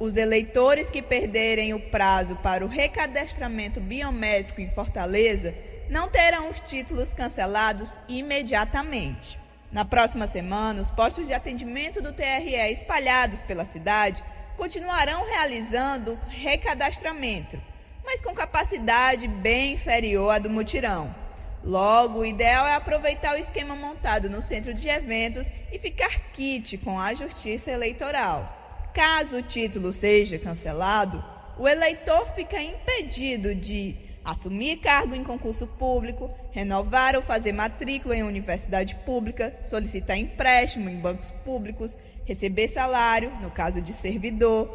Os 0.00 0.16
eleitores 0.16 0.88
que 0.88 1.02
perderem 1.02 1.74
o 1.74 1.90
prazo 1.90 2.36
para 2.36 2.64
o 2.64 2.68
recadastramento 2.68 3.78
biométrico 3.78 4.62
em 4.62 4.70
Fortaleza 4.70 5.54
não 5.90 6.08
terão 6.08 6.48
os 6.48 6.58
títulos 6.60 7.12
cancelados 7.12 7.90
imediatamente. 8.08 9.38
Na 9.70 9.84
próxima 9.84 10.26
semana, 10.26 10.80
os 10.80 10.90
postos 10.90 11.26
de 11.26 11.34
atendimento 11.34 12.00
do 12.00 12.14
TRE 12.14 12.72
espalhados 12.72 13.42
pela 13.42 13.66
cidade 13.66 14.24
continuarão 14.56 15.26
realizando 15.26 16.18
recadastramento, 16.28 17.60
mas 18.02 18.22
com 18.22 18.32
capacidade 18.32 19.28
bem 19.28 19.74
inferior 19.74 20.30
à 20.30 20.38
do 20.38 20.48
mutirão. 20.48 21.25
Logo, 21.66 22.20
o 22.20 22.24
ideal 22.24 22.64
é 22.64 22.76
aproveitar 22.76 23.34
o 23.34 23.38
esquema 23.38 23.74
montado 23.74 24.30
no 24.30 24.40
centro 24.40 24.72
de 24.72 24.88
eventos 24.88 25.50
e 25.72 25.80
ficar 25.80 26.30
kit 26.32 26.78
com 26.78 26.96
a 26.96 27.12
Justiça 27.12 27.72
Eleitoral. 27.72 28.88
Caso 28.94 29.38
o 29.38 29.42
título 29.42 29.92
seja 29.92 30.38
cancelado, 30.38 31.22
o 31.58 31.66
eleitor 31.66 32.24
fica 32.36 32.62
impedido 32.62 33.52
de 33.52 33.96
assumir 34.24 34.76
cargo 34.76 35.12
em 35.12 35.24
concurso 35.24 35.66
público, 35.66 36.32
renovar 36.52 37.16
ou 37.16 37.22
fazer 37.22 37.50
matrícula 37.50 38.14
em 38.16 38.22
universidade 38.22 38.94
pública, 39.04 39.58
solicitar 39.64 40.16
empréstimo 40.16 40.88
em 40.88 41.00
bancos 41.00 41.30
públicos, 41.44 41.96
receber 42.24 42.68
salário, 42.68 43.32
no 43.42 43.50
caso 43.50 43.80
de 43.80 43.92
servidor, 43.92 44.68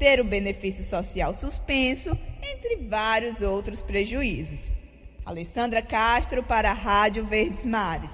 ter 0.00 0.20
o 0.20 0.24
benefício 0.24 0.82
social 0.82 1.32
suspenso, 1.32 2.18
entre 2.42 2.88
vários 2.88 3.40
outros 3.40 3.80
prejuízos. 3.80 4.72
Alessandra 5.24 5.80
Castro 5.80 6.42
para 6.42 6.70
a 6.70 6.74
Rádio 6.74 7.24
Verdes 7.24 7.64
Mares. 7.64 8.10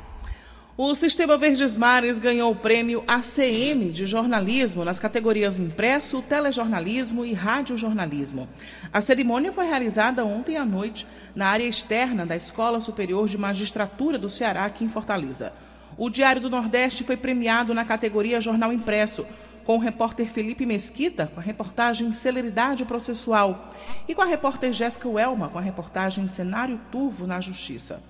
O 0.77 0.95
Sistema 0.95 1.37
Verdes 1.37 1.77
Mares 1.77 2.21
ganhou 2.21 2.53
o 2.53 2.57
prêmio 2.57 3.03
ACM 3.07 3.91
de 3.91 4.07
jornalismo 4.07 4.85
nas 4.85 5.01
categorias 5.01 5.59
impresso, 5.59 6.23
telejornalismo 6.23 7.25
e 7.25 7.33
radiojornalismo. 7.33 8.49
A 8.93 9.01
cerimônia 9.01 9.53
foi 9.53 9.67
realizada 9.67 10.25
ontem 10.25 10.57
à 10.57 10.65
noite 10.65 11.05
na 11.35 11.49
área 11.49 11.67
externa 11.67 12.25
da 12.25 12.37
Escola 12.37 12.81
Superior 12.81 13.29
de 13.29 13.37
Magistratura 13.37 14.17
do 14.17 14.31
Ceará, 14.31 14.65
aqui 14.65 14.85
em 14.85 14.89
Fortaleza. 14.89 15.53
O 15.99 16.09
Diário 16.09 16.41
do 16.41 16.49
Nordeste 16.49 17.03
foi 17.03 17.17
premiado 17.17 17.75
na 17.75 17.85
categoria 17.85 18.41
Jornal 18.41 18.73
Impresso, 18.73 19.27
com 19.71 19.77
o 19.77 19.79
repórter 19.79 20.27
Felipe 20.27 20.67
Mesquita, 20.67 21.31
com 21.33 21.39
a 21.39 21.43
reportagem 21.45 22.13
Celeridade 22.13 22.85
Processual, 22.85 23.71
e 24.09 24.17
com 24.17 24.21
a 24.21 24.25
repórter 24.25 24.73
Jéssica 24.73 25.09
Welma, 25.09 25.49
com 25.49 25.59
a 25.59 25.63
reportagem 25.63 26.27
Cenário 26.27 26.81
Turvo 26.91 27.25
na 27.25 27.41
Justiça. 27.41 28.03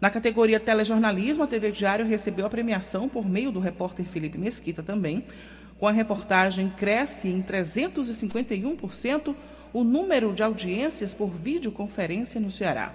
Na 0.00 0.08
categoria 0.08 0.58
Telejornalismo, 0.58 1.44
a 1.44 1.46
TV 1.46 1.70
Diário 1.70 2.06
recebeu 2.06 2.46
a 2.46 2.48
premiação 2.48 3.10
por 3.10 3.28
meio 3.28 3.52
do 3.52 3.60
repórter 3.60 4.06
Felipe 4.06 4.38
Mesquita 4.38 4.82
também, 4.82 5.26
com 5.78 5.86
a 5.86 5.92
reportagem 5.92 6.70
Cresce 6.70 7.28
em 7.28 7.42
351% 7.42 9.36
o 9.70 9.84
número 9.84 10.32
de 10.32 10.42
audiências 10.42 11.12
por 11.12 11.28
videoconferência 11.28 12.40
no 12.40 12.50
Ceará. 12.50 12.90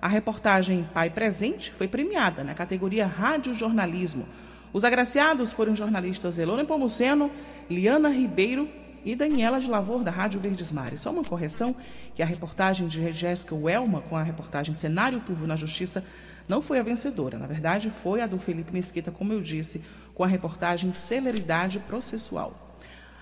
A 0.00 0.08
reportagem 0.08 0.84
Pai 0.92 1.10
Presente 1.10 1.72
foi 1.78 1.86
premiada 1.86 2.42
na 2.42 2.54
categoria 2.54 3.06
Rádio 3.06 3.54
Jornalismo. 3.54 4.26
Os 4.72 4.84
agraciados 4.84 5.52
foram 5.52 5.76
jornalistas 5.76 6.38
Elona 6.38 6.64
Pomuceno, 6.64 7.30
Liana 7.68 8.08
Ribeiro 8.08 8.68
e 9.04 9.14
Daniela 9.14 9.60
de 9.60 9.68
Lavor, 9.68 10.02
da 10.02 10.10
Rádio 10.10 10.40
Verdes 10.40 10.72
Mares. 10.72 11.00
Só 11.00 11.10
uma 11.10 11.24
correção, 11.24 11.74
que 12.14 12.22
a 12.22 12.26
reportagem 12.26 12.88
de 12.88 13.12
Jéssica 13.12 13.54
Welma, 13.54 14.00
com 14.02 14.16
a 14.16 14.22
reportagem 14.22 14.74
Cenário 14.74 15.20
Turvo 15.20 15.46
na 15.46 15.56
Justiça, 15.56 16.04
não 16.48 16.62
foi 16.62 16.78
a 16.78 16.82
vencedora. 16.82 17.38
Na 17.38 17.46
verdade, 17.46 17.92
foi 18.02 18.20
a 18.20 18.26
do 18.26 18.38
Felipe 18.38 18.72
Mesquita, 18.72 19.10
como 19.10 19.32
eu 19.32 19.40
disse, 19.40 19.82
com 20.14 20.24
a 20.24 20.26
reportagem 20.26 20.92
Celeridade 20.92 21.78
Processual. 21.80 22.76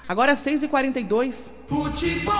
Agora 0.09 0.35
6h42. 0.35 1.53
Futebol. 1.67 2.35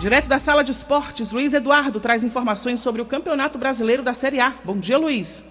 Direto 0.00 0.28
da 0.28 0.38
sala 0.38 0.62
de 0.62 0.72
esportes, 0.72 1.32
Luiz 1.32 1.52
Eduardo 1.52 1.98
traz 1.98 2.22
informações 2.22 2.80
sobre 2.80 3.02
o 3.02 3.06
Campeonato 3.06 3.58
Brasileiro 3.58 4.02
da 4.02 4.14
Série 4.14 4.40
A. 4.40 4.54
Bom 4.64 4.78
dia, 4.78 4.96
Luiz. 4.96 5.44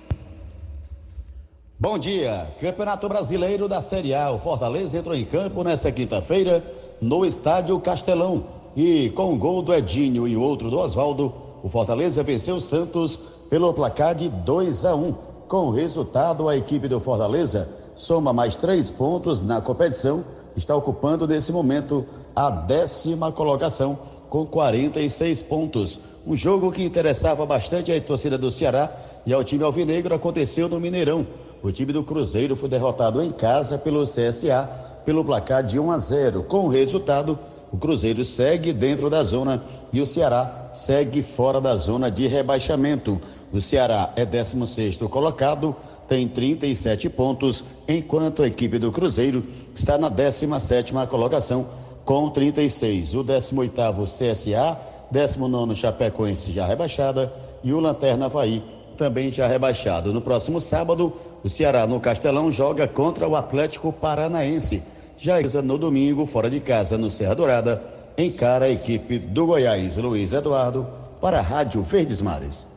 Bom 1.79 1.99
dia. 1.99 2.47
Campeonato 2.59 3.07
Brasileiro 3.07 3.67
da 3.67 3.81
Série 3.81 4.11
A. 4.11 4.31
O 4.31 4.39
Fortaleza 4.39 4.97
entrou 4.97 5.15
em 5.15 5.23
campo 5.23 5.63
nesta 5.63 5.91
quinta-feira 5.91 6.63
no 6.99 7.23
Estádio 7.23 7.79
Castelão. 7.79 8.45
E 8.75 9.11
com 9.11 9.33
um 9.33 9.37
gol 9.37 9.61
do 9.61 9.71
Edinho 9.71 10.27
e 10.27 10.35
outro 10.35 10.71
do 10.71 10.79
Oswaldo, 10.79 11.31
o 11.61 11.69
Fortaleza 11.69 12.23
venceu 12.23 12.55
o 12.55 12.61
Santos 12.61 13.19
pelo 13.47 13.71
placar 13.75 14.15
de 14.15 14.27
2 14.27 14.85
a 14.85 14.95
1. 14.95 15.13
Com 15.47 15.67
o 15.67 15.69
resultado, 15.69 16.49
a 16.49 16.57
equipe 16.57 16.87
do 16.87 16.99
Fortaleza 16.99 17.69
soma 17.93 18.33
mais 18.33 18.55
três 18.55 18.89
pontos 18.89 19.39
na 19.39 19.61
competição, 19.61 20.25
está 20.55 20.75
ocupando 20.75 21.27
nesse 21.27 21.51
momento 21.51 22.03
a 22.35 22.49
décima 22.49 23.31
colocação 23.31 23.99
com 24.31 24.47
46 24.47 25.43
pontos. 25.43 25.99
Um 26.25 26.35
jogo 26.35 26.71
que 26.71 26.83
interessava 26.83 27.45
bastante 27.45 27.91
a 27.91 28.01
torcida 28.01 28.35
do 28.35 28.49
Ceará 28.49 28.91
e 29.27 29.31
ao 29.31 29.43
time 29.43 29.63
alvinegro 29.63 30.15
aconteceu 30.15 30.67
no 30.67 30.79
Mineirão. 30.79 31.27
O 31.63 31.71
time 31.71 31.91
do 31.91 32.03
Cruzeiro 32.03 32.55
foi 32.55 32.69
derrotado 32.69 33.21
em 33.21 33.31
casa 33.31 33.77
pelo 33.77 34.03
CSA 34.03 34.69
pelo 35.05 35.23
placar 35.23 35.63
de 35.63 35.79
1 35.79 35.91
a 35.91 35.97
0. 35.97 36.43
Com 36.43 36.65
o 36.65 36.67
resultado, 36.67 37.39
o 37.71 37.77
Cruzeiro 37.77 38.23
segue 38.25 38.73
dentro 38.73 39.09
da 39.09 39.23
zona 39.23 39.63
e 39.91 40.01
o 40.01 40.05
Ceará 40.05 40.69
segue 40.73 41.23
fora 41.23 41.59
da 41.59 41.75
zona 41.77 42.11
de 42.11 42.27
rebaixamento. 42.27 43.19
O 43.51 43.61
Ceará 43.61 44.11
é 44.15 44.25
16 44.25 44.97
colocado, 45.09 45.75
tem 46.07 46.27
37 46.27 47.09
pontos, 47.09 47.63
enquanto 47.87 48.43
a 48.43 48.47
equipe 48.47 48.77
do 48.77 48.91
Cruzeiro 48.91 49.43
está 49.73 49.97
na 49.97 50.09
17 50.09 50.93
colocação 51.09 51.67
com 52.03 52.29
36. 52.29 53.15
O 53.15 53.23
18 53.23 54.03
CSA, 54.03 54.77
19 55.09 55.75
Chapecoense 55.75 56.51
já 56.51 56.65
rebaixada 56.65 57.33
e 57.63 57.73
o 57.73 57.79
Lanterna 57.79 58.25
Havaí 58.25 58.61
também 58.97 59.31
já 59.31 59.47
rebaixado. 59.47 60.11
No 60.11 60.19
próximo 60.19 60.59
sábado, 60.59 61.13
o 61.43 61.49
Ceará 61.49 61.85
no 61.85 61.99
Castelão 61.99 62.51
joga 62.51 62.87
contra 62.87 63.27
o 63.27 63.35
Atlético 63.35 63.91
Paranaense. 63.91 64.83
Já 65.17 65.41
no 65.61 65.77
domingo, 65.77 66.25
fora 66.25 66.49
de 66.49 66.59
casa, 66.59 66.97
no 66.97 67.09
Serra 67.09 67.35
Dourada, 67.35 67.83
encara 68.17 68.65
a 68.65 68.69
equipe 68.69 69.19
do 69.19 69.47
Goiás. 69.47 69.97
Luiz 69.97 70.33
Eduardo 70.33 70.87
para 71.21 71.39
a 71.39 71.41
Rádio 71.41 71.81
Verdes 71.81 72.21
Mares. 72.21 72.67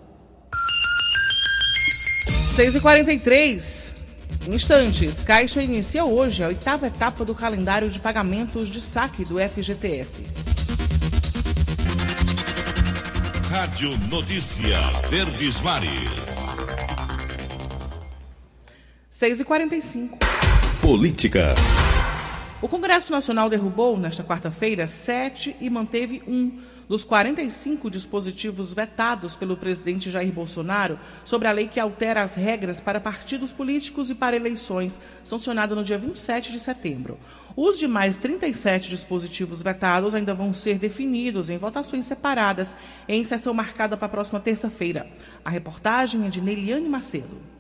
6 2.55 2.75
e 2.75 2.81
43 2.81 3.95
Instantes. 4.49 5.23
Caixa 5.23 5.63
inicia 5.63 6.05
hoje 6.05 6.43
a 6.43 6.49
oitava 6.49 6.87
etapa 6.87 7.25
do 7.25 7.35
calendário 7.35 7.91
de 7.91 7.99
pagamentos 7.99 8.69
de 8.69 8.81
saque 8.81 9.25
do 9.25 9.39
FGTS. 9.39 10.25
Rádio 13.49 13.99
Notícia 14.09 14.79
Verdes 15.11 15.61
Mares. 15.61 16.40
6 19.21 19.41
e 19.41 19.45
45 19.45 20.19
Política. 20.81 21.55
O 22.63 22.67
Congresso 22.67 23.13
Nacional 23.13 23.51
derrubou, 23.51 23.99
nesta 23.99 24.25
quarta-feira, 24.25 24.87
sete 24.87 25.55
e 25.61 25.69
manteve 25.69 26.23
um 26.27 26.59
dos 26.89 27.05
45 27.05 27.91
dispositivos 27.91 28.73
vetados 28.73 29.37
pelo 29.37 29.59
presidente 29.59 30.11
Jair 30.11 30.33
Bolsonaro 30.33 30.99
sobre 31.23 31.49
a 31.49 31.53
lei 31.53 31.69
que 31.69 31.79
altera 31.79 32.23
as 32.23 32.35
regras 32.35 32.81
para 32.81 32.99
partidos 32.99 33.53
políticos 33.53 34.09
e 34.09 34.15
para 34.15 34.37
eleições, 34.37 34.99
sancionada 35.23 35.75
no 35.75 35.85
dia 35.85 35.99
27 35.99 36.51
de 36.51 36.59
setembro. 36.59 37.19
Os 37.55 37.79
demais 37.79 38.17
37 38.17 38.89
dispositivos 38.89 39.61
vetados 39.61 40.15
ainda 40.15 40.33
vão 40.33 40.51
ser 40.55 40.79
definidos 40.79 41.51
em 41.51 41.59
votações 41.59 42.07
separadas 42.07 42.75
em 43.07 43.23
sessão 43.23 43.53
marcada 43.53 43.99
para 43.99 44.07
a 44.07 44.11
próxima 44.11 44.41
terça-feira. 44.41 45.07
A 45.45 45.51
reportagem 45.51 46.27
é 46.27 46.31
de 46.31 46.41
Neiliane 46.41 46.89
Macedo. 46.89 47.60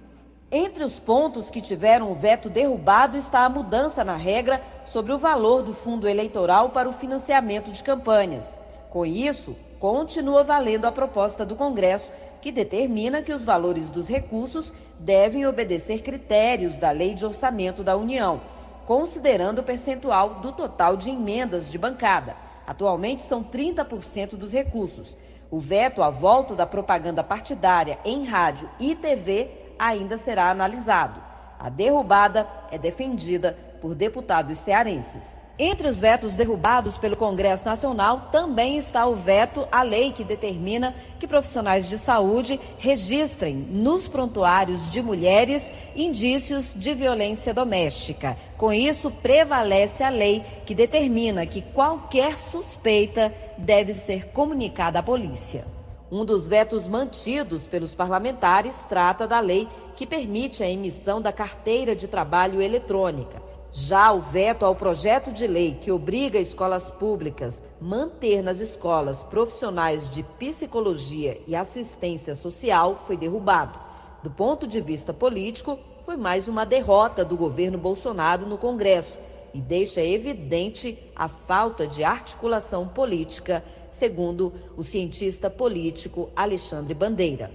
Entre 0.52 0.82
os 0.82 0.98
pontos 0.98 1.48
que 1.48 1.60
tiveram 1.60 2.10
o 2.10 2.14
veto 2.14 2.50
derrubado 2.50 3.16
está 3.16 3.44
a 3.44 3.48
mudança 3.48 4.02
na 4.02 4.16
regra 4.16 4.60
sobre 4.84 5.12
o 5.12 5.18
valor 5.18 5.62
do 5.62 5.72
fundo 5.72 6.08
eleitoral 6.08 6.70
para 6.70 6.88
o 6.88 6.92
financiamento 6.92 7.70
de 7.70 7.84
campanhas. 7.84 8.58
Com 8.88 9.06
isso, 9.06 9.54
continua 9.78 10.42
valendo 10.42 10.86
a 10.86 10.92
proposta 10.92 11.46
do 11.46 11.54
Congresso, 11.54 12.10
que 12.40 12.50
determina 12.50 13.22
que 13.22 13.32
os 13.32 13.44
valores 13.44 13.90
dos 13.90 14.08
recursos 14.08 14.74
devem 14.98 15.46
obedecer 15.46 16.02
critérios 16.02 16.78
da 16.78 16.90
Lei 16.90 17.14
de 17.14 17.24
Orçamento 17.24 17.84
da 17.84 17.96
União, 17.96 18.40
considerando 18.86 19.60
o 19.60 19.64
percentual 19.64 20.40
do 20.40 20.50
total 20.50 20.96
de 20.96 21.10
emendas 21.10 21.70
de 21.70 21.78
bancada. 21.78 22.34
Atualmente 22.66 23.22
são 23.22 23.44
30% 23.44 24.30
dos 24.30 24.52
recursos. 24.52 25.16
O 25.48 25.60
veto 25.60 26.02
à 26.02 26.10
volta 26.10 26.56
da 26.56 26.66
propaganda 26.66 27.22
partidária 27.22 28.00
em 28.04 28.24
rádio 28.24 28.68
e 28.80 28.96
TV 28.96 29.59
ainda 29.80 30.18
será 30.18 30.50
analisado. 30.50 31.20
A 31.58 31.70
derrubada 31.70 32.46
é 32.70 32.76
defendida 32.76 33.56
por 33.80 33.94
deputados 33.94 34.58
cearenses. 34.58 35.40
Entre 35.58 35.86
os 35.86 36.00
vetos 36.00 36.36
derrubados 36.36 36.96
pelo 36.96 37.16
Congresso 37.16 37.66
Nacional 37.66 38.28
também 38.32 38.78
está 38.78 39.06
o 39.06 39.14
veto 39.14 39.68
à 39.70 39.82
lei 39.82 40.10
que 40.10 40.24
determina 40.24 40.94
que 41.18 41.26
profissionais 41.26 41.86
de 41.86 41.98
saúde 41.98 42.58
registrem 42.78 43.54
nos 43.54 44.08
prontuários 44.08 44.88
de 44.88 45.02
mulheres 45.02 45.70
indícios 45.94 46.74
de 46.74 46.94
violência 46.94 47.52
doméstica. 47.52 48.38
Com 48.56 48.72
isso, 48.72 49.10
prevalece 49.10 50.02
a 50.02 50.08
lei 50.08 50.42
que 50.64 50.74
determina 50.74 51.44
que 51.44 51.60
qualquer 51.60 52.38
suspeita 52.38 53.30
deve 53.58 53.92
ser 53.92 54.28
comunicada 54.28 55.00
à 55.00 55.02
polícia. 55.02 55.79
Um 56.12 56.24
dos 56.24 56.48
vetos 56.48 56.88
mantidos 56.88 57.68
pelos 57.68 57.94
parlamentares 57.94 58.84
trata 58.88 59.28
da 59.28 59.38
lei 59.38 59.68
que 59.94 60.04
permite 60.04 60.60
a 60.60 60.68
emissão 60.68 61.20
da 61.20 61.32
carteira 61.32 61.94
de 61.94 62.08
trabalho 62.08 62.60
eletrônica. 62.60 63.40
Já 63.72 64.10
o 64.10 64.20
veto 64.20 64.64
ao 64.64 64.74
projeto 64.74 65.32
de 65.32 65.46
lei 65.46 65.78
que 65.80 65.92
obriga 65.92 66.40
escolas 66.40 66.90
públicas 66.90 67.64
manter 67.80 68.42
nas 68.42 68.58
escolas 68.58 69.22
profissionais 69.22 70.10
de 70.10 70.24
psicologia 70.24 71.40
e 71.46 71.54
assistência 71.54 72.34
social 72.34 73.04
foi 73.06 73.16
derrubado. 73.16 73.78
Do 74.20 74.30
ponto 74.30 74.66
de 74.66 74.80
vista 74.80 75.14
político, 75.14 75.78
foi 76.04 76.16
mais 76.16 76.48
uma 76.48 76.66
derrota 76.66 77.24
do 77.24 77.36
governo 77.36 77.78
Bolsonaro 77.78 78.46
no 78.46 78.58
Congresso, 78.58 79.16
e 79.52 79.60
deixa 79.60 80.00
evidente 80.00 80.98
a 81.14 81.28
falta 81.28 81.86
de 81.86 82.04
articulação 82.04 82.86
política, 82.86 83.64
segundo 83.90 84.52
o 84.76 84.82
cientista 84.82 85.50
político 85.50 86.30
Alexandre 86.34 86.94
Bandeira 86.94 87.50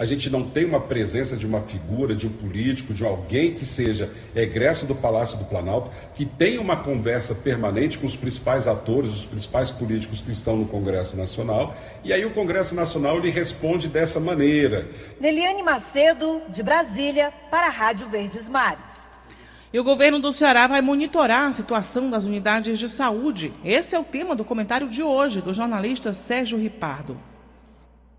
a 0.00 0.06
gente 0.06 0.30
não 0.30 0.48
tem 0.48 0.64
uma 0.64 0.80
presença 0.80 1.36
de 1.36 1.46
uma 1.46 1.60
figura, 1.60 2.16
de 2.16 2.26
um 2.26 2.30
político, 2.30 2.94
de 2.94 3.04
alguém 3.04 3.54
que 3.54 3.66
seja 3.66 4.10
egresso 4.34 4.86
do 4.86 4.94
Palácio 4.94 5.36
do 5.36 5.44
Planalto, 5.44 5.90
que 6.14 6.24
tenha 6.24 6.58
uma 6.58 6.74
conversa 6.74 7.34
permanente 7.34 7.98
com 7.98 8.06
os 8.06 8.16
principais 8.16 8.66
atores, 8.66 9.12
os 9.12 9.26
principais 9.26 9.70
políticos 9.70 10.22
que 10.22 10.32
estão 10.32 10.56
no 10.56 10.64
Congresso 10.64 11.18
Nacional, 11.18 11.76
e 12.02 12.14
aí 12.14 12.24
o 12.24 12.32
Congresso 12.32 12.74
Nacional 12.74 13.18
lhe 13.18 13.28
responde 13.28 13.88
dessa 13.88 14.18
maneira. 14.18 14.88
Neliane 15.20 15.62
Macedo, 15.62 16.40
de 16.48 16.62
Brasília, 16.62 17.30
para 17.50 17.66
a 17.66 17.70
Rádio 17.70 18.08
Verdes 18.08 18.48
Mares. 18.48 19.09
E 19.72 19.78
o 19.78 19.84
governo 19.84 20.18
do 20.18 20.32
Ceará 20.32 20.66
vai 20.66 20.80
monitorar 20.80 21.48
a 21.48 21.52
situação 21.52 22.10
das 22.10 22.24
unidades 22.24 22.76
de 22.76 22.88
saúde. 22.88 23.52
Esse 23.64 23.94
é 23.94 23.98
o 23.98 24.04
tema 24.04 24.34
do 24.34 24.44
comentário 24.44 24.88
de 24.88 25.00
hoje 25.00 25.40
do 25.40 25.54
jornalista 25.54 26.12
Sérgio 26.12 26.58
Ripardo. 26.58 27.16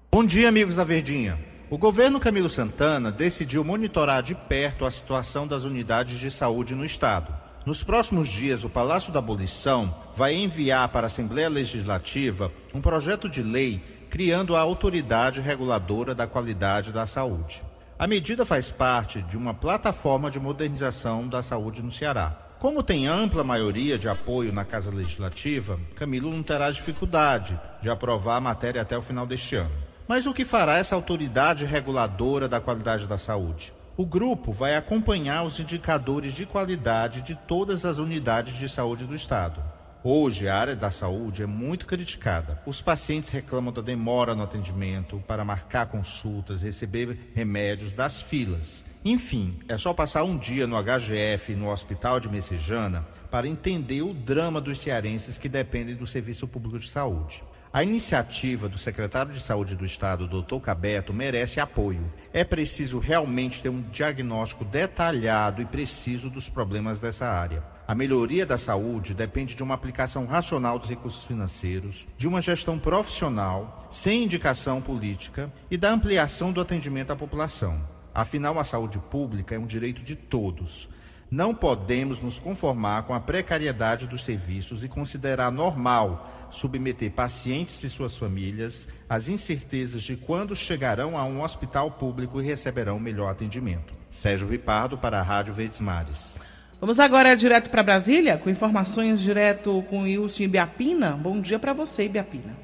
Bom 0.10 0.26
dia, 0.26 0.48
amigos 0.48 0.78
da 0.78 0.86
Verdinha. 0.86 1.38
O 1.70 1.78
governo 1.78 2.22
Camilo 2.22 2.50
Santana 2.50 3.12
decidiu 3.12 3.66
monitorar 3.66 4.24
de 4.24 4.34
perto 4.34 4.86
a 4.86 4.92
situação 4.92 5.46
das 5.46 5.66
unidades 5.66 6.18
de 6.18 6.32
saúde 6.32 6.74
no 6.74 6.86
estado. 6.86 7.34
Nos 7.66 7.84
próximos 7.84 8.30
dias, 8.30 8.64
o 8.64 8.70
Palácio 8.70 9.12
da 9.12 9.20
Abolição 9.20 9.94
vai 10.16 10.34
enviar 10.34 10.88
para 10.88 11.06
a 11.06 11.10
Assembleia 11.10 11.50
Legislativa 11.50 12.50
um 12.74 12.80
projeto 12.80 13.28
de 13.28 13.44
lei 13.44 13.84
criando 14.10 14.56
a 14.56 14.62
Autoridade 14.62 15.42
Reguladora 15.42 16.16
da 16.16 16.26
Qualidade 16.26 16.94
da 16.94 17.06
Saúde. 17.06 17.62
A 18.02 18.08
medida 18.08 18.44
faz 18.44 18.72
parte 18.72 19.22
de 19.22 19.38
uma 19.38 19.54
plataforma 19.54 20.32
de 20.32 20.40
modernização 20.40 21.28
da 21.28 21.44
saúde 21.44 21.84
no 21.84 21.92
Ceará. 21.92 22.36
Como 22.58 22.82
tem 22.82 23.06
ampla 23.06 23.44
maioria 23.44 23.96
de 23.96 24.10
apoio 24.10 24.52
na 24.52 24.66
Casa 24.66 24.90
Legislativa, 24.90 25.80
Camilo 25.94 26.32
não 26.32 26.42
terá 26.42 26.72
dificuldade 26.72 27.60
de 27.80 27.92
aprovar 27.92 28.38
a 28.38 28.42
matéria 28.42 28.82
até 28.82 28.98
o 28.98 29.04
final 29.04 29.28
deste 29.28 29.56
ano. 29.56 29.70
Mas 30.08 30.26
o 30.26 30.34
que 30.34 30.44
fará 30.44 30.78
essa 30.78 30.96
autoridade 30.96 31.64
reguladora 31.64 32.50
da 32.50 32.60
qualidade 32.60 33.06
da 33.06 33.20
saúde? 33.20 33.72
O 33.96 34.04
grupo 34.04 34.52
vai 34.52 34.76
acompanhar 34.76 35.44
os 35.44 35.60
indicadores 35.60 36.34
de 36.34 36.48
qualidade 36.48 37.22
de 37.22 37.36
todas 37.36 37.86
as 37.86 38.00
unidades 38.00 38.56
de 38.56 38.68
saúde 38.68 39.06
do 39.06 39.14
Estado. 39.14 39.62
Hoje, 40.04 40.48
a 40.48 40.58
área 40.58 40.76
da 40.76 40.90
saúde 40.90 41.44
é 41.44 41.46
muito 41.46 41.86
criticada. 41.86 42.60
Os 42.66 42.82
pacientes 42.82 43.30
reclamam 43.30 43.72
da 43.72 43.84
demora 43.84 44.34
no 44.34 44.42
atendimento, 44.42 45.24
para 45.28 45.46
marcar 45.46 45.86
consultas, 45.86 46.64
receber 46.64 47.32
remédios, 47.36 47.94
das 47.94 48.20
filas. 48.20 48.84
Enfim, 49.06 49.60
é 49.70 49.78
só 49.78 49.94
passar 49.94 50.24
um 50.24 50.40
dia 50.40 50.66
no 50.66 50.76
HGF, 50.76 51.54
no 51.54 51.70
Hospital 51.70 52.20
de 52.20 52.30
Messejana, 52.30 53.06
para 53.30 53.48
entender 53.48 54.02
o 54.02 54.12
drama 54.12 54.60
dos 54.60 54.80
cearenses 54.80 55.38
que 55.38 55.48
dependem 55.48 55.94
do 55.94 56.08
serviço 56.08 56.48
público 56.48 56.80
de 56.80 56.90
saúde. 56.90 57.44
A 57.72 57.84
iniciativa 57.84 58.68
do 58.68 58.80
secretário 58.80 59.32
de 59.32 59.40
Saúde 59.40 59.78
do 59.78 59.86
Estado, 59.86 60.28
Dr. 60.28 60.60
Cabeto, 60.60 61.14
merece 61.14 61.60
apoio. 61.60 62.12
É 62.34 62.44
preciso 62.44 63.00
realmente 63.00 63.62
ter 63.62 63.70
um 63.70 63.82
diagnóstico 63.82 64.66
detalhado 64.66 65.62
e 65.62 65.66
preciso 65.66 66.30
dos 66.30 66.50
problemas 66.50 67.00
dessa 67.00 67.28
área. 67.28 67.64
A 67.92 67.94
melhoria 67.94 68.46
da 68.46 68.58
saúde 68.58 69.14
depende 69.14 69.54
de 69.54 69.62
uma 69.62 69.74
aplicação 69.74 70.26
racional 70.26 70.80
dos 70.80 70.88
recursos 70.88 71.26
financeiros, 71.26 72.08
de 72.16 72.26
uma 72.26 72.40
gestão 72.40 72.80
profissional, 72.80 73.86
sem 73.92 74.24
indicação 74.24 74.82
política 74.82 75.52
e 75.70 75.76
da 75.76 75.92
ampliação 75.92 76.54
do 76.54 76.62
atendimento 76.62 77.12
à 77.12 77.18
população. 77.18 77.86
Afinal, 78.14 78.58
a 78.58 78.64
saúde 78.64 78.98
pública 78.98 79.56
é 79.56 79.60
um 79.60 79.66
direito 79.66 80.06
de 80.06 80.16
todos. 80.16 80.88
Não 81.30 81.54
podemos 81.54 82.22
nos 82.22 82.40
conformar 82.40 83.04
com 83.04 83.14
a 83.14 83.20
precariedade 83.20 84.08
dos 84.08 84.24
serviços 84.24 84.86
e 84.86 84.88
considerar 84.88 85.52
normal 85.52 86.48
submeter 86.50 87.12
pacientes 87.12 87.84
e 87.84 87.90
suas 87.90 88.16
famílias 88.16 88.88
às 89.10 89.28
incertezas 89.28 90.02
de 90.02 90.16
quando 90.16 90.56
chegarão 90.56 91.18
a 91.18 91.26
um 91.26 91.44
hospital 91.44 91.92
público 91.92 92.40
e 92.40 92.46
receberão 92.46 92.98
melhor 93.02 93.30
atendimento. 93.30 93.94
Sérgio 94.10 94.48
Ripardo 94.48 94.98
para 94.98 95.20
a 95.20 95.24
Rádio 95.24 95.54
Verdes 95.54 95.82
Mares. 95.82 96.40
Vamos 96.82 97.00
agora 97.00 97.36
direto 97.36 97.70
para 97.70 97.84
Brasília, 97.84 98.40
com 98.40 98.50
informações 98.50 99.22
direto 99.22 99.84
com 99.88 100.02
Wilson 100.02 100.42
Ibiapina. 100.42 101.12
Bom 101.12 101.40
dia 101.40 101.60
para 101.60 101.74
você, 101.74 102.06
Ibiapina. 102.06 102.58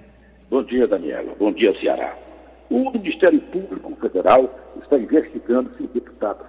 Bom 0.50 0.64
dia, 0.64 0.88
Daniela. 0.88 1.36
Bom 1.38 1.52
dia, 1.52 1.80
Ceará. 1.80 2.18
O 2.68 2.90
Ministério 2.90 3.40
Público 3.40 3.96
Federal 4.02 4.50
está 4.82 4.98
investigando 4.98 5.70
se 5.78 5.84
o 5.84 5.88
deputado 5.90 6.44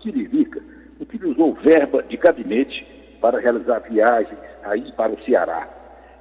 Tiririca 0.00 0.60
utilizou 1.00 1.54
verba 1.54 2.02
de 2.02 2.16
gabinete 2.16 2.84
para 3.20 3.38
realizar 3.38 3.78
viagens 3.88 4.40
aí 4.64 4.90
para 4.96 5.12
o 5.12 5.22
Ceará. 5.22 5.68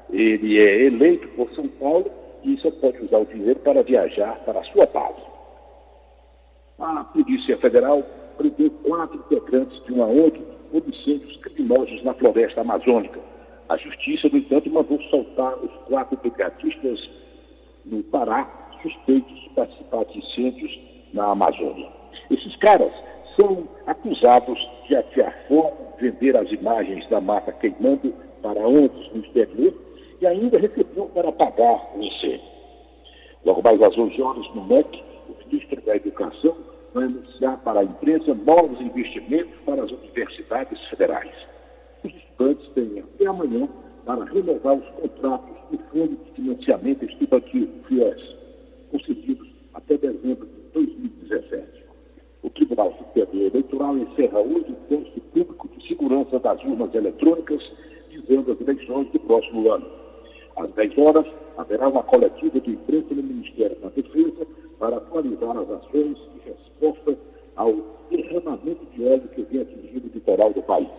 Ele 0.07 0.61
é 0.61 0.83
eleito 0.83 1.27
por 1.29 1.49
São 1.55 1.67
Paulo 1.67 2.11
e 2.43 2.55
só 2.59 2.69
pode 2.69 3.03
usar 3.03 3.17
o 3.17 3.25
dinheiro 3.25 3.59
para 3.61 3.81
viajar 3.81 4.35
para 4.45 4.59
a 4.59 4.63
sua 4.65 4.85
base. 4.85 5.23
A 6.77 7.03
Polícia 7.05 7.57
Federal 7.57 8.03
prendeu 8.37 8.69
quatro 8.83 9.17
integrantes 9.17 9.83
de 9.83 9.93
uma 9.93 10.05
ONG 10.05 10.50
por 10.71 10.81
incêndios 10.87 11.37
criminosos 11.37 12.01
na 12.03 12.13
floresta 12.13 12.61
amazônica. 12.61 13.19
A 13.69 13.77
Justiça, 13.77 14.29
no 14.29 14.37
entanto, 14.37 14.69
mandou 14.69 15.01
soltar 15.03 15.55
os 15.57 15.71
quatro 15.87 16.17
brigadistas 16.17 17.09
no 17.85 18.01
Pará 18.03 18.61
suspeitos 18.81 19.39
de 19.43 19.49
participar 19.49 20.05
de 20.05 20.19
incêndios 20.19 20.79
na 21.13 21.31
Amazônia. 21.31 21.87
Esses 22.29 22.55
caras 22.57 22.91
são 23.39 23.67
acusados 23.85 24.59
de 24.87 24.95
atear 24.95 25.45
fogo, 25.47 25.93
vender 25.99 26.35
as 26.35 26.51
imagens 26.51 27.07
da 27.09 27.21
mata 27.21 27.51
queimando 27.51 28.13
para 28.41 28.67
ONGs 28.67 29.11
no 29.13 29.21
exterior 29.21 29.73
e 30.19 30.25
ainda 30.25 30.59
recebiam 30.59 31.07
para 31.09 31.31
pagar 31.31 31.91
o 31.95 32.01
incêndio. 32.01 32.51
Logo 33.45 33.61
mais 33.63 33.81
às 33.81 33.97
11 33.97 34.21
horas, 34.21 34.55
no 34.55 34.65
MEC, 34.65 35.03
o 35.29 35.47
ministro 35.47 35.81
da 35.81 35.95
Educação 35.95 36.55
vai 36.93 37.05
anunciar 37.05 37.57
para 37.59 37.79
a 37.79 37.83
imprensa 37.83 38.33
novos 38.33 38.79
investimentos 38.81 39.53
para 39.65 39.83
as 39.83 39.91
universidades 39.91 40.79
federais. 40.89 41.31
Os 42.03 42.13
estudantes 42.13 42.67
têm 42.69 42.99
até 42.99 43.25
amanhã 43.25 43.67
para 44.05 44.25
renovar 44.25 44.77
os 44.77 44.87
contratos 44.89 45.55
do 45.71 45.77
Fundo 45.89 46.17
de 46.25 46.31
Financiamento 46.31 47.05
Estudantil, 47.05 47.69
FIES, 47.87 48.35
concedidos 48.91 49.47
até 49.73 49.97
dezembro 49.97 50.47
de 50.47 50.61
2017. 50.73 51.85
O 52.43 52.49
Tribunal 52.49 52.93
Superior 52.97 53.51
Eleitoral 53.53 53.97
encerra 53.97 54.39
hoje 54.39 54.71
o 54.71 54.75
teste 54.89 55.19
público 55.19 55.69
de 55.69 55.87
segurança 55.87 56.39
das 56.39 56.61
urnas 56.63 56.93
eletrônicas, 56.93 57.71
dizendo 58.09 58.51
as 58.51 58.59
eleições 58.59 59.09
do 59.11 59.19
próximo 59.19 59.71
ano. 59.71 60.00
Às 60.57 60.71
10 60.71 60.97
horas, 60.97 61.25
haverá 61.57 61.87
uma 61.87 62.03
coletiva 62.03 62.59
de 62.59 62.71
imprensa 62.71 63.13
no 63.13 63.23
Ministério 63.23 63.77
da 63.79 63.89
Defesa 63.89 64.47
para 64.79 64.97
atualizar 64.97 65.57
as 65.57 65.69
ações 65.69 66.17
de 66.33 66.49
resposta 66.49 67.17
ao 67.55 67.73
derramamento 68.09 68.85
de 68.93 69.03
óleo 69.05 69.27
que 69.33 69.43
vem 69.43 69.61
atingindo 69.61 70.07
o 70.07 70.11
litoral 70.13 70.51
do 70.53 70.61
país. 70.63 70.89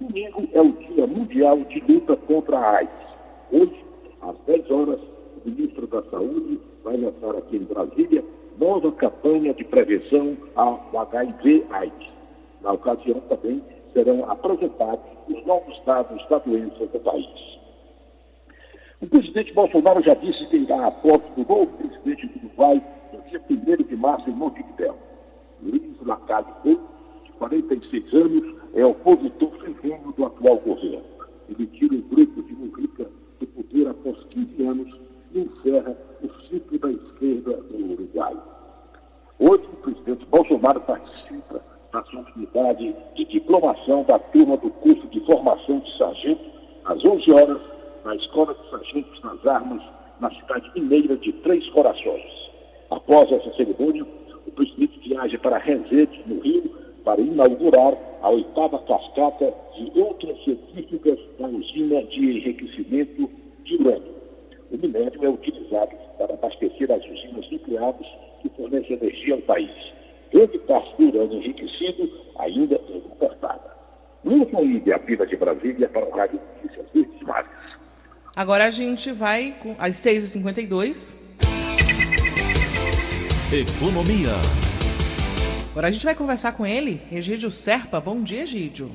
Domingo 0.00 0.48
é 0.52 0.60
o 0.60 0.72
Dia 0.72 1.06
Mundial 1.06 1.58
de 1.58 1.80
Luta 1.80 2.16
contra 2.16 2.58
a 2.58 2.76
AIDS. 2.78 3.06
Hoje, 3.52 3.84
às 4.22 4.36
10 4.46 4.70
horas, 4.70 5.00
o 5.00 5.48
ministro 5.48 5.86
da 5.86 6.02
Saúde 6.04 6.60
vai 6.82 6.96
lançar 6.96 7.36
aqui 7.36 7.56
em 7.56 7.64
Brasília 7.64 8.24
nova 8.58 8.92
campanha 8.92 9.54
de 9.54 9.64
prevenção 9.64 10.36
ao 10.54 10.80
HIV-AIDS. 10.94 12.08
Na 12.60 12.72
ocasião 12.72 13.20
também 13.28 13.62
serão 13.92 14.30
apresentados 14.30 15.04
os 15.28 15.44
novos 15.46 15.80
dados 15.84 16.24
da 16.28 16.38
doença 16.38 16.86
do 16.86 17.00
país. 17.00 17.61
O 19.02 19.06
presidente 19.08 19.52
Bolsonaro 19.52 20.00
já 20.00 20.14
disse 20.14 20.46
que 20.46 20.58
irá 20.58 20.86
à 20.86 20.90
posse 20.92 21.28
do 21.36 21.44
novo 21.44 21.66
presidente 21.76 22.24
do 22.28 22.46
Uruguai 22.46 22.80
no 23.12 23.20
dia 23.22 23.42
1 23.50 23.82
de 23.82 23.96
março 23.96 24.30
em 24.30 24.32
Montevideo. 24.32 24.94
Luiz 25.60 25.82
Lacalle 26.06 26.46
de 26.64 27.32
46 27.32 28.14
anos, 28.14 28.54
é 28.74 28.86
opositor 28.86 29.50
ferrenho 29.58 30.12
do 30.16 30.24
atual 30.24 30.56
governo. 30.58 31.02
Ele 31.48 31.66
tira 31.66 31.96
o 31.96 32.02
grupo 32.02 32.42
de 32.44 32.54
Mujica 32.54 33.10
do 33.40 33.46
poder 33.48 33.88
após 33.88 34.22
15 34.30 34.62
anos 34.64 35.00
e 35.34 35.40
encerra 35.40 35.96
o 36.22 36.28
ciclo 36.46 36.78
da 36.78 36.92
esquerda 36.92 37.58
no 37.70 37.94
Uruguai. 37.94 38.36
Hoje, 39.40 39.64
o 39.72 39.76
presidente 39.78 40.24
Bolsonaro 40.26 40.80
participa 40.80 41.60
da 41.92 42.04
solenidade 42.04 42.96
de 43.16 43.24
diplomação 43.24 44.04
da 44.04 44.20
turma 44.20 44.56
do 44.58 44.70
curso 44.70 45.08
de 45.08 45.18
formação 45.26 45.80
de 45.80 45.98
sargento, 45.98 46.52
às 46.84 47.04
11 47.04 47.32
horas, 47.32 47.72
na 48.04 48.16
Escola 48.16 48.51
Armas, 49.52 49.82
na 50.20 50.30
cidade 50.30 50.70
mineira 50.74 51.16
de 51.16 51.32
Três 51.32 51.68
Corações. 51.70 52.24
Após 52.90 53.30
essa 53.30 53.52
cerimônia, 53.54 54.04
o 54.46 54.50
presidente 54.52 54.98
viaja 55.00 55.38
para 55.38 55.58
Resende, 55.58 56.22
no 56.26 56.40
Rio, 56.40 56.70
para 57.04 57.20
inaugurar 57.20 57.96
a 58.22 58.30
oitava 58.30 58.78
cascata 58.80 59.52
de 59.76 60.00
outras 60.00 60.42
científicas 60.44 61.18
da 61.38 61.48
usina 61.48 62.02
de 62.04 62.38
enriquecimento 62.38 63.28
de 63.64 63.74
urânio. 63.76 64.14
O 64.70 64.78
minério 64.78 65.24
é 65.24 65.28
utilizado 65.28 65.90
para 66.16 66.34
abastecer 66.34 66.90
as 66.90 67.04
usinas 67.04 67.50
nucleares 67.50 68.06
que 68.40 68.48
fornecem 68.50 68.96
energia 68.96 69.34
ao 69.34 69.40
país. 69.42 69.70
Grande 70.32 70.58
parte 70.60 70.96
do 70.96 71.08
urânio 71.08 71.38
enriquecido 71.38 72.10
ainda 72.38 72.76
é 72.76 72.96
importada. 72.96 73.72
O 74.24 74.30
Wilson 74.30 74.62
Ide, 74.62 74.92
a 74.92 74.98
Pila 74.98 75.26
de 75.26 75.36
Brasília, 75.36 75.88
para 75.88 76.06
o 76.06 76.10
Rádio 76.10 76.40
Notícias 76.62 76.86
Verdes 76.94 77.20
Mares. 77.22 77.50
Agora 78.52 78.66
a 78.66 78.70
gente 78.70 79.10
vai 79.12 79.54
com 79.58 79.74
às 79.78 79.94
6h52. 79.96 81.16
Economia. 83.50 84.32
Agora 85.70 85.88
a 85.88 85.90
gente 85.90 86.04
vai 86.04 86.14
conversar 86.14 86.52
com 86.52 86.66
ele, 86.66 87.00
Egídio 87.10 87.50
Serpa. 87.50 87.98
Bom 87.98 88.22
dia, 88.22 88.42
Egídio. 88.42 88.90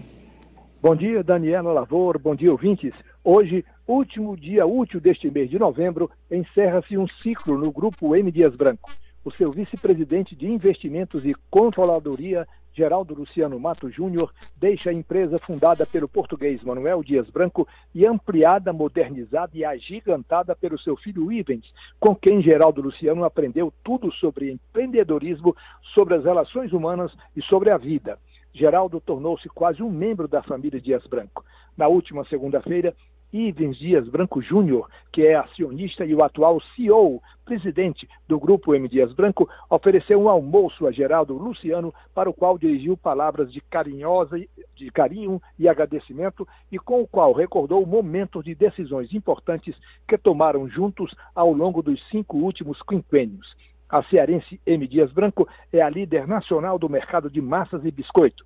Bom 0.79 0.95
dia, 0.95 1.23
Daniela 1.23 1.73
Lavor. 1.73 2.19
Bom 2.19 2.35
dia, 2.35 2.51
ouvintes. 2.51 2.93
Hoje, 3.23 3.65
último 3.87 4.37
dia 4.37 4.63
útil 4.67 5.01
deste 5.01 5.27
mês 5.31 5.49
de 5.49 5.57
novembro, 5.57 6.07
encerra-se 6.29 6.95
um 6.95 7.07
ciclo 7.07 7.57
no 7.57 7.71
Grupo 7.71 8.15
M. 8.15 8.31
Dias 8.31 8.55
Branco. 8.55 8.91
O 9.27 9.31
seu 9.33 9.51
vice-presidente 9.51 10.33
de 10.37 10.47
Investimentos 10.47 11.25
e 11.25 11.35
Controladoria, 11.51 12.47
Geraldo 12.73 13.13
Luciano 13.13 13.59
Mato 13.59 13.89
Júnior, 13.89 14.33
deixa 14.55 14.89
a 14.89 14.93
empresa 14.93 15.37
fundada 15.37 15.85
pelo 15.85 16.07
português 16.07 16.63
Manuel 16.63 17.03
Dias 17.03 17.29
Branco 17.29 17.67
e 17.93 18.05
ampliada, 18.05 18.71
modernizada 18.71 19.51
e 19.53 19.65
agigantada 19.65 20.55
pelo 20.55 20.79
seu 20.79 20.95
filho 20.95 21.29
Ivens, 21.29 21.65
com 21.99 22.15
quem 22.15 22.41
Geraldo 22.41 22.81
Luciano 22.81 23.25
aprendeu 23.25 23.73
tudo 23.83 24.13
sobre 24.13 24.49
empreendedorismo, 24.49 25.53
sobre 25.93 26.15
as 26.15 26.23
relações 26.23 26.71
humanas 26.71 27.11
e 27.35 27.41
sobre 27.41 27.69
a 27.69 27.77
vida. 27.77 28.17
Geraldo 28.53 29.01
tornou-se 29.01 29.49
quase 29.49 29.83
um 29.83 29.91
membro 29.91 30.25
da 30.25 30.41
família 30.41 30.79
Dias 30.79 31.05
Branco. 31.05 31.43
Na 31.75 31.89
última 31.89 32.23
segunda-feira, 32.29 32.95
Ivens 33.31 33.77
Dias 33.77 34.07
Branco 34.07 34.41
Júnior, 34.41 34.89
que 35.11 35.25
é 35.25 35.35
acionista 35.35 36.05
e 36.05 36.15
o 36.15 36.23
atual 36.23 36.61
CEO, 36.75 37.21
presidente 37.43 38.07
do 38.27 38.39
Grupo 38.39 38.73
M. 38.73 38.87
Dias 38.87 39.11
Branco, 39.13 39.49
ofereceu 39.69 40.21
um 40.21 40.29
almoço 40.29 40.87
a 40.87 40.91
Geraldo 40.91 41.33
Luciano, 41.33 41.93
para 42.15 42.29
o 42.29 42.33
qual 42.33 42.57
dirigiu 42.57 42.95
palavras 42.95 43.51
de 43.51 43.59
carinhosa, 43.61 44.39
de 44.75 44.91
carinho 44.91 45.41
e 45.59 45.67
agradecimento, 45.67 46.47
e 46.71 46.79
com 46.79 47.01
o 47.01 47.07
qual 47.07 47.33
recordou 47.33 47.85
momentos 47.85 48.45
de 48.45 48.55
decisões 48.55 49.13
importantes 49.13 49.75
que 50.07 50.17
tomaram 50.17 50.67
juntos 50.69 51.13
ao 51.35 51.51
longo 51.51 51.81
dos 51.81 52.01
cinco 52.09 52.37
últimos 52.37 52.81
quinquênios. 52.81 53.55
A 53.89 54.03
cearense 54.03 54.59
M. 54.65 54.87
Dias 54.87 55.11
Branco 55.11 55.47
é 55.71 55.81
a 55.81 55.89
líder 55.89 56.27
nacional 56.27 56.79
do 56.79 56.89
mercado 56.89 57.29
de 57.29 57.41
massas 57.41 57.83
e 57.85 57.91
biscoito. 57.91 58.45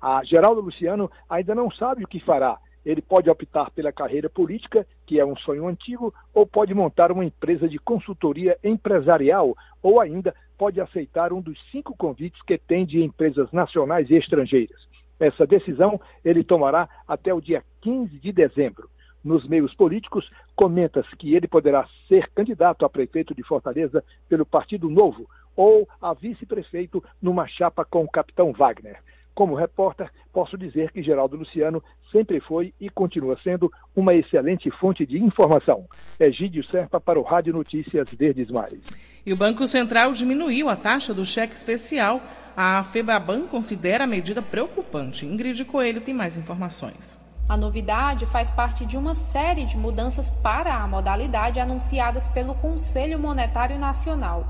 A 0.00 0.24
Geraldo 0.24 0.60
Luciano 0.60 1.10
ainda 1.28 1.54
não 1.54 1.70
sabe 1.70 2.04
o 2.04 2.08
que 2.08 2.18
fará 2.18 2.58
ele 2.84 3.00
pode 3.00 3.30
optar 3.30 3.70
pela 3.70 3.92
carreira 3.92 4.28
política, 4.28 4.86
que 5.06 5.20
é 5.20 5.24
um 5.24 5.36
sonho 5.36 5.66
antigo, 5.66 6.12
ou 6.34 6.46
pode 6.46 6.74
montar 6.74 7.12
uma 7.12 7.24
empresa 7.24 7.68
de 7.68 7.78
consultoria 7.78 8.58
empresarial, 8.62 9.56
ou 9.82 10.00
ainda 10.00 10.34
pode 10.58 10.80
aceitar 10.80 11.32
um 11.32 11.40
dos 11.40 11.58
cinco 11.70 11.96
convites 11.96 12.40
que 12.42 12.58
tem 12.58 12.84
de 12.84 13.02
empresas 13.02 13.50
nacionais 13.52 14.10
e 14.10 14.14
estrangeiras. 14.14 14.80
Essa 15.18 15.46
decisão 15.46 16.00
ele 16.24 16.42
tomará 16.42 16.88
até 17.06 17.32
o 17.32 17.40
dia 17.40 17.62
15 17.80 18.18
de 18.18 18.32
dezembro. 18.32 18.88
Nos 19.24 19.46
meios 19.46 19.72
políticos, 19.74 20.28
comenta-se 20.56 21.14
que 21.16 21.34
ele 21.34 21.46
poderá 21.46 21.86
ser 22.08 22.28
candidato 22.34 22.84
a 22.84 22.90
prefeito 22.90 23.32
de 23.34 23.42
Fortaleza 23.44 24.02
pelo 24.28 24.44
Partido 24.44 24.90
Novo 24.90 25.28
ou 25.54 25.88
a 26.00 26.12
vice-prefeito 26.12 27.02
numa 27.20 27.46
chapa 27.46 27.84
com 27.84 28.02
o 28.02 28.10
capitão 28.10 28.52
Wagner. 28.52 28.98
Como 29.34 29.54
repórter, 29.54 30.10
posso 30.32 30.58
dizer 30.58 30.92
que 30.92 31.02
Geraldo 31.02 31.36
Luciano 31.36 31.82
sempre 32.10 32.38
foi 32.40 32.74
e 32.78 32.90
continua 32.90 33.38
sendo 33.42 33.72
uma 33.96 34.14
excelente 34.14 34.70
fonte 34.72 35.06
de 35.06 35.18
informação. 35.18 35.86
Egídio 36.20 36.62
Serpa 36.64 37.00
para 37.00 37.18
o 37.18 37.22
Rádio 37.22 37.52
Notícias 37.52 38.12
Verdes 38.12 38.50
Mares. 38.50 38.82
E 39.24 39.32
o 39.32 39.36
Banco 39.36 39.66
Central 39.66 40.12
diminuiu 40.12 40.68
a 40.68 40.76
taxa 40.76 41.14
do 41.14 41.24
cheque 41.24 41.54
especial. 41.54 42.20
A 42.54 42.84
FEBABAN 42.84 43.46
considera 43.46 44.04
a 44.04 44.06
medida 44.06 44.42
preocupante. 44.42 45.24
Ingrid 45.24 45.64
Coelho 45.64 46.02
tem 46.02 46.12
mais 46.12 46.36
informações. 46.36 47.18
A 47.48 47.56
novidade 47.56 48.26
faz 48.26 48.50
parte 48.50 48.84
de 48.84 48.96
uma 48.96 49.14
série 49.14 49.64
de 49.64 49.76
mudanças 49.76 50.30
para 50.42 50.74
a 50.74 50.86
modalidade 50.86 51.58
anunciadas 51.58 52.28
pelo 52.28 52.54
Conselho 52.54 53.18
Monetário 53.18 53.78
Nacional. 53.78 54.46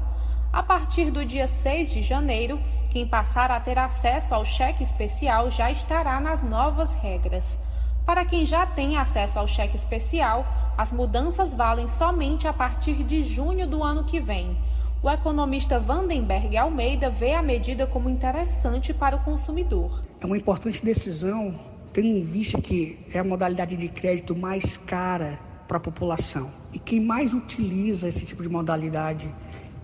A 0.52 0.62
partir 0.62 1.10
do 1.10 1.24
dia 1.24 1.48
6 1.48 1.90
de 1.90 2.02
janeiro, 2.02 2.60
quem 2.92 3.06
passar 3.06 3.50
a 3.50 3.58
ter 3.58 3.78
acesso 3.78 4.34
ao 4.34 4.44
cheque 4.44 4.82
especial 4.82 5.50
já 5.50 5.72
estará 5.72 6.20
nas 6.20 6.42
novas 6.42 6.92
regras. 6.92 7.58
Para 8.04 8.22
quem 8.22 8.44
já 8.44 8.66
tem 8.66 8.98
acesso 8.98 9.38
ao 9.38 9.48
cheque 9.48 9.76
especial, 9.76 10.44
as 10.76 10.92
mudanças 10.92 11.54
valem 11.54 11.88
somente 11.88 12.46
a 12.46 12.52
partir 12.52 13.02
de 13.02 13.22
junho 13.22 13.66
do 13.66 13.82
ano 13.82 14.04
que 14.04 14.20
vem. 14.20 14.54
O 15.02 15.08
economista 15.08 15.80
Vandenberg 15.80 16.54
Almeida 16.54 17.08
vê 17.08 17.32
a 17.32 17.40
medida 17.40 17.86
como 17.86 18.10
interessante 18.10 18.92
para 18.92 19.16
o 19.16 19.20
consumidor. 19.20 20.02
É 20.20 20.26
uma 20.26 20.36
importante 20.36 20.84
decisão, 20.84 21.58
tendo 21.94 22.08
em 22.08 22.22
vista 22.22 22.60
que 22.60 22.98
é 23.10 23.18
a 23.20 23.24
modalidade 23.24 23.74
de 23.74 23.88
crédito 23.88 24.36
mais 24.36 24.76
cara 24.76 25.40
para 25.66 25.78
a 25.78 25.80
população. 25.80 26.50
E 26.74 26.78
quem 26.78 27.00
mais 27.00 27.32
utiliza 27.32 28.06
esse 28.06 28.26
tipo 28.26 28.42
de 28.42 28.50
modalidade 28.50 29.34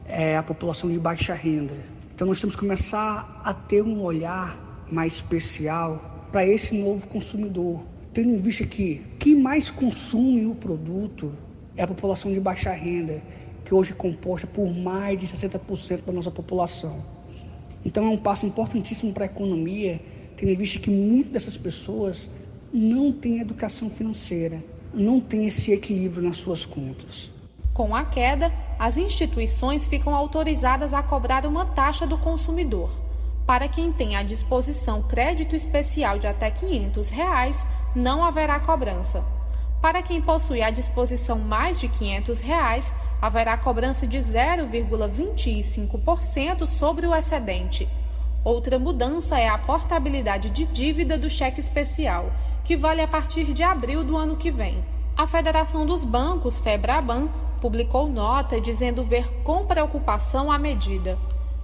é 0.05 0.37
a 0.37 0.43
população 0.43 0.91
de 0.91 0.99
baixa 0.99 1.33
renda. 1.33 1.97
Então 2.19 2.27
nós 2.27 2.41
temos 2.41 2.57
que 2.57 2.63
começar 2.63 3.41
a 3.45 3.55
ter 3.55 3.81
um 3.81 4.03
olhar 4.03 4.85
mais 4.91 5.13
especial 5.13 6.27
para 6.33 6.45
esse 6.45 6.77
novo 6.77 7.07
consumidor, 7.07 7.87
tendo 8.13 8.31
em 8.31 8.37
vista 8.39 8.67
que 8.67 9.01
quem 9.21 9.37
mais 9.37 9.71
consome 9.71 10.45
o 10.45 10.53
produto 10.53 11.33
é 11.77 11.85
a 11.85 11.87
população 11.87 12.33
de 12.33 12.41
baixa 12.41 12.73
renda, 12.73 13.23
que 13.65 13.73
hoje 13.73 13.93
é 13.93 13.95
composta 13.95 14.49
por 14.49 14.69
mais 14.69 15.17
de 15.21 15.29
60% 15.29 16.07
da 16.07 16.13
nossa 16.13 16.29
população. 16.29 17.05
Então 17.85 18.05
é 18.05 18.09
um 18.09 18.19
passo 18.19 18.45
importantíssimo 18.45 19.13
para 19.13 19.23
a 19.23 19.27
economia, 19.27 20.01
tendo 20.37 20.51
em 20.51 20.57
vista 20.57 20.81
que 20.81 20.91
muitas 20.91 21.35
dessas 21.35 21.57
pessoas 21.57 22.29
não 22.73 23.13
têm 23.13 23.39
educação 23.39 23.89
financeira, 23.89 24.61
não 24.93 25.21
têm 25.21 25.47
esse 25.47 25.71
equilíbrio 25.71 26.25
nas 26.25 26.39
suas 26.39 26.65
contas. 26.67 27.31
Com 27.79 27.95
a 27.95 28.05
queda, 28.05 28.53
as 28.77 28.97
instituições 28.97 29.87
ficam 29.87 30.13
autorizadas 30.13 30.93
a 30.93 31.01
cobrar 31.01 31.47
uma 31.47 31.65
taxa 31.65 32.09
do 32.09 32.19
consumidor. 32.19 32.91
Para 33.47 33.69
quem 33.69 33.93
tem 33.93 34.17
à 34.17 34.25
disposição 34.25 35.01
crédito 35.01 35.55
especial 35.55 36.19
de 36.19 36.27
até 36.27 36.51
500 36.51 37.09
reais, 37.09 37.65
não 37.95 38.25
haverá 38.25 38.59
cobrança. 38.59 39.25
Para 39.81 40.03
quem 40.03 40.21
possui 40.21 40.61
à 40.61 40.71
disposição 40.71 41.39
mais 41.39 41.79
de 41.79 41.87
500 41.87 42.41
reais, 42.41 42.93
haverá 43.23 43.57
cobrança 43.57 44.09
de 44.09 44.19
0,25% 44.19 46.67
sobre 46.67 47.07
o 47.07 47.15
excedente. 47.15 47.89
Outra 48.43 48.77
mudança 48.77 49.39
é 49.39 49.49
a 49.49 49.57
portabilidade 49.57 50.51
de 50.51 50.65
dívida 50.65 51.17
do 51.17 51.31
cheque 51.31 51.61
especial, 51.61 52.33
que 52.65 52.77
vale 52.77 53.03
a 53.03 53.07
partir 53.07 53.53
de 53.53 53.63
abril 53.63 54.03
do 54.03 54.17
ano 54.17 54.35
que 54.35 54.51
vem. 54.51 54.85
A 55.17 55.29
Federação 55.29 55.87
dos 55.87 56.03
Bancos, 56.03 56.59
FEBRABAN, 56.59 57.29
publicou 57.59 58.09
nota 58.09 58.61
dizendo 58.61 59.05
ver 59.05 59.29
com 59.43 59.67
preocupação 59.67 60.51
a 60.51 60.59
medida. 60.59 61.19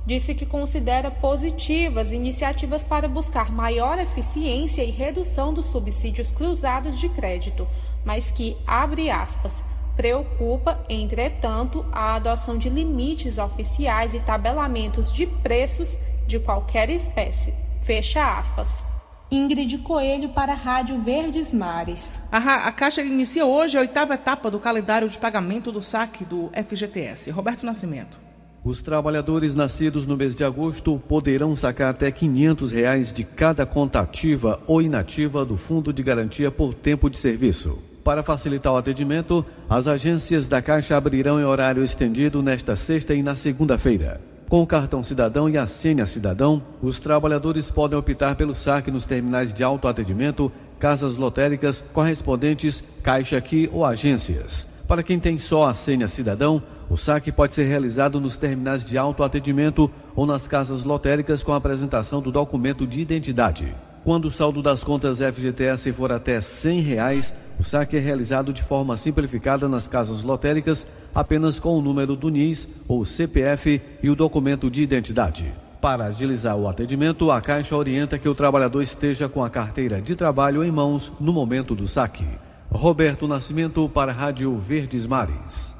Disse 0.07 0.35
que 0.35 0.45
considera 0.45 1.11
positivas 1.11 2.13
iniciativas 2.13 2.85
para 2.85 3.09
buscar 3.09 3.51
maior 3.51 3.99
eficiência 3.99 4.83
e 4.83 4.91
redução 4.91 5.55
dos 5.55 5.67
subsídios 5.67 6.31
cruzados 6.31 6.99
de 7.01 7.09
crédito, 7.09 7.67
mas 8.05 8.31
que, 8.31 8.57
abre 8.67 9.11
aspas, 9.11 9.65
preocupa, 9.97 10.85
entretanto, 10.89 11.85
a 11.91 12.17
adoção 12.17 12.59
de 12.59 12.69
limites 12.69 13.39
oficiais 13.39 14.13
e 14.13 14.21
tabelamentos 14.21 15.13
de 15.13 15.27
preços 15.27 15.97
de 16.27 16.39
qualquer 16.39 16.91
espécie. 16.91 17.55
Fecha 17.83 18.39
aspas. 18.39 18.85
Ingrid 19.31 19.79
Coelho 19.79 20.29
para 20.29 20.53
a 20.53 20.57
Rádio 20.57 21.01
Verdes 21.01 21.53
Mares. 21.53 22.21
A, 22.31 22.69
a 22.69 22.73
Caixa 22.73 23.03
inicia 23.03 23.47
hoje 23.47 23.77
a 23.77 23.81
oitava 23.81 24.15
etapa 24.15 24.51
do 24.51 24.61
calendário 24.61 25.09
de 25.09 25.19
pagamento 25.19 25.73
do 25.73 25.83
saque 25.83 26.25
do 26.25 26.51
FGTS. 26.53 27.31
Roberto 27.31 27.65
Nascimento. 27.65 28.19
Os 28.63 28.81
trabalhadores 28.81 29.55
nascidos 29.55 30.07
no 30.07 30.17
mês 30.17 30.35
de 30.35 30.45
agosto 30.45 30.99
poderão 31.09 31.55
sacar 31.57 31.91
até 31.91 32.11
500 32.11 32.71
reais 32.71 33.13
de 33.13 33.25
cada 33.25 33.67
conta 33.67 34.01
ativa 34.01 34.61
ou 34.67 34.81
inativa 34.81 35.45
do 35.45 35.57
Fundo 35.57 35.93
de 35.93 36.03
Garantia 36.03 36.51
por 36.51 36.73
tempo 36.73 37.11
de 37.11 37.19
serviço. 37.19 37.79
Para 38.03 38.23
facilitar 38.23 38.73
o 38.73 38.77
atendimento, 38.77 39.45
as 39.69 39.87
agências 39.87 40.47
da 40.47 40.61
Caixa 40.63 40.97
abrirão 40.97 41.41
em 41.41 41.45
horário 41.45 41.83
estendido 41.83 42.43
nesta 42.43 42.77
sexta 42.77 43.15
e 43.15 43.23
na 43.23 43.35
segunda-feira. 43.37 44.34
Com 44.55 44.63
o 44.63 44.67
cartão 44.69 45.03
cidadão 45.03 45.51
e 45.51 45.59
a 45.59 45.67
senha 45.67 46.07
cidadão, 46.07 46.63
os 46.81 47.01
trabalhadores 47.01 47.73
podem 47.73 47.99
optar 47.99 48.37
pelo 48.37 48.55
saque 48.55 48.89
nos 48.89 49.05
terminais 49.05 49.53
de 49.53 49.65
autoatendimento, 49.65 50.53
casas 50.79 51.17
lotéricas, 51.17 51.83
correspondentes, 51.93 52.81
caixa 53.03 53.37
aqui 53.37 53.69
ou 53.73 53.85
agências. 53.85 54.65
Para 54.87 55.03
quem 55.03 55.19
tem 55.19 55.39
só 55.39 55.65
a 55.65 55.75
senha 55.75 56.07
cidadão, 56.07 56.63
o 56.89 56.97
saque 56.97 57.33
pode 57.33 57.53
ser 57.53 57.65
realizado 57.65 58.21
nos 58.21 58.37
terminais 58.37 58.85
de 58.85 58.97
autoatendimento 58.97 59.91
ou 60.15 60.25
nas 60.25 60.47
casas 60.47 60.85
lotéricas 60.85 61.43
com 61.43 61.53
a 61.53 61.57
apresentação 61.57 62.23
do 62.23 62.31
documento 62.31 62.87
de 62.87 63.01
identidade. 63.01 63.75
Quando 64.05 64.27
o 64.27 64.31
saldo 64.31 64.63
das 64.63 64.85
contas 64.85 65.19
FGTS 65.19 65.93
for 65.95 66.13
até 66.13 66.41
100 66.41 66.81
reais, 66.81 67.35
o 67.59 67.65
saque 67.65 67.97
é 67.97 68.01
realizado 68.01 68.53
de 68.53 68.63
forma 68.63 68.97
simplificada 68.97 69.69
nas 69.69 69.87
casas 69.87 70.23
lotéricas, 70.23 70.87
apenas 71.15 71.59
com 71.59 71.79
o 71.79 71.83
número 71.83 72.17
do 72.17 72.29
NIS 72.29 72.69
ou 72.89 73.05
CPF 73.05 73.81
e 74.03 74.11
o 74.11 74.17
documento 74.17 74.71
de 74.71 74.83
identidade. 74.83 75.53
Para 75.81 76.07
agilizar 76.07 76.57
o 76.57 76.67
atendimento, 76.67 77.31
a 77.31 77.41
Caixa 77.41 77.77
orienta 77.77 78.19
que 78.19 78.29
o 78.29 78.35
trabalhador 78.35 78.81
esteja 78.81 79.29
com 79.29 79.45
a 79.45 79.51
carteira 79.51 80.01
de 80.01 80.17
trabalho 80.17 80.65
em 80.65 80.71
mãos 80.71 81.13
no 81.21 81.33
momento 81.33 81.75
do 81.75 81.87
saque. 81.87 82.27
Roberto 82.71 83.29
Nascimento 83.29 83.89
para 83.89 84.11
a 84.11 84.15
Rádio 84.15 84.57
Verdes 84.57 85.07
Mares. 85.07 85.75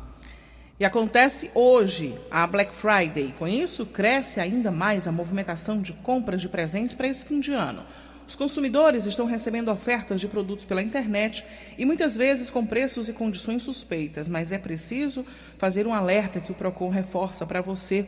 E 0.79 0.85
acontece 0.85 1.51
hoje 1.55 2.15
a 2.31 2.47
Black 2.47 2.75
Friday. 2.75 3.33
Com 3.39 3.49
isso, 3.49 3.87
cresce 3.87 4.41
ainda 4.41 4.71
mais 4.71 5.07
a 5.07 5.13
movimentação 5.13 5.81
de 5.81 5.93
compras 5.93 6.41
de 6.41 6.49
presentes 6.49 6.95
para 6.95 7.09
esse 7.09 7.25
fim 7.25 7.41
de 7.41 7.53
ano. 7.53 7.83
Os 8.27 8.35
consumidores 8.35 9.05
estão 9.05 9.27
recebendo 9.27 9.71
ofertas 9.71 10.21
de 10.21 10.27
produtos 10.27 10.65
pela 10.65 10.83
internet 10.83 11.45
e 11.77 11.85
muitas 11.85 12.17
vezes 12.17 12.49
com 12.49 12.65
preços 12.65 13.09
e 13.09 13.13
condições 13.13 13.63
suspeitas, 13.63 14.29
mas 14.29 14.51
é 14.51 14.59
preciso 14.59 15.27
fazer 15.59 15.87
um 15.87 15.93
alerta 15.93 16.41
que 16.41 16.51
o 16.51 16.55
Procon 16.55 16.89
reforça 16.89 17.45
para 17.45 17.61
você 17.61 18.07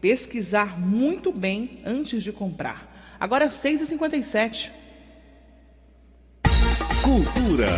pesquisar 0.00 0.78
muito 0.80 1.32
bem 1.32 1.80
antes 1.86 2.22
de 2.22 2.32
comprar. 2.32 3.16
Agora 3.20 3.46
6h57. 3.46 4.72
Cultura. 7.04 7.68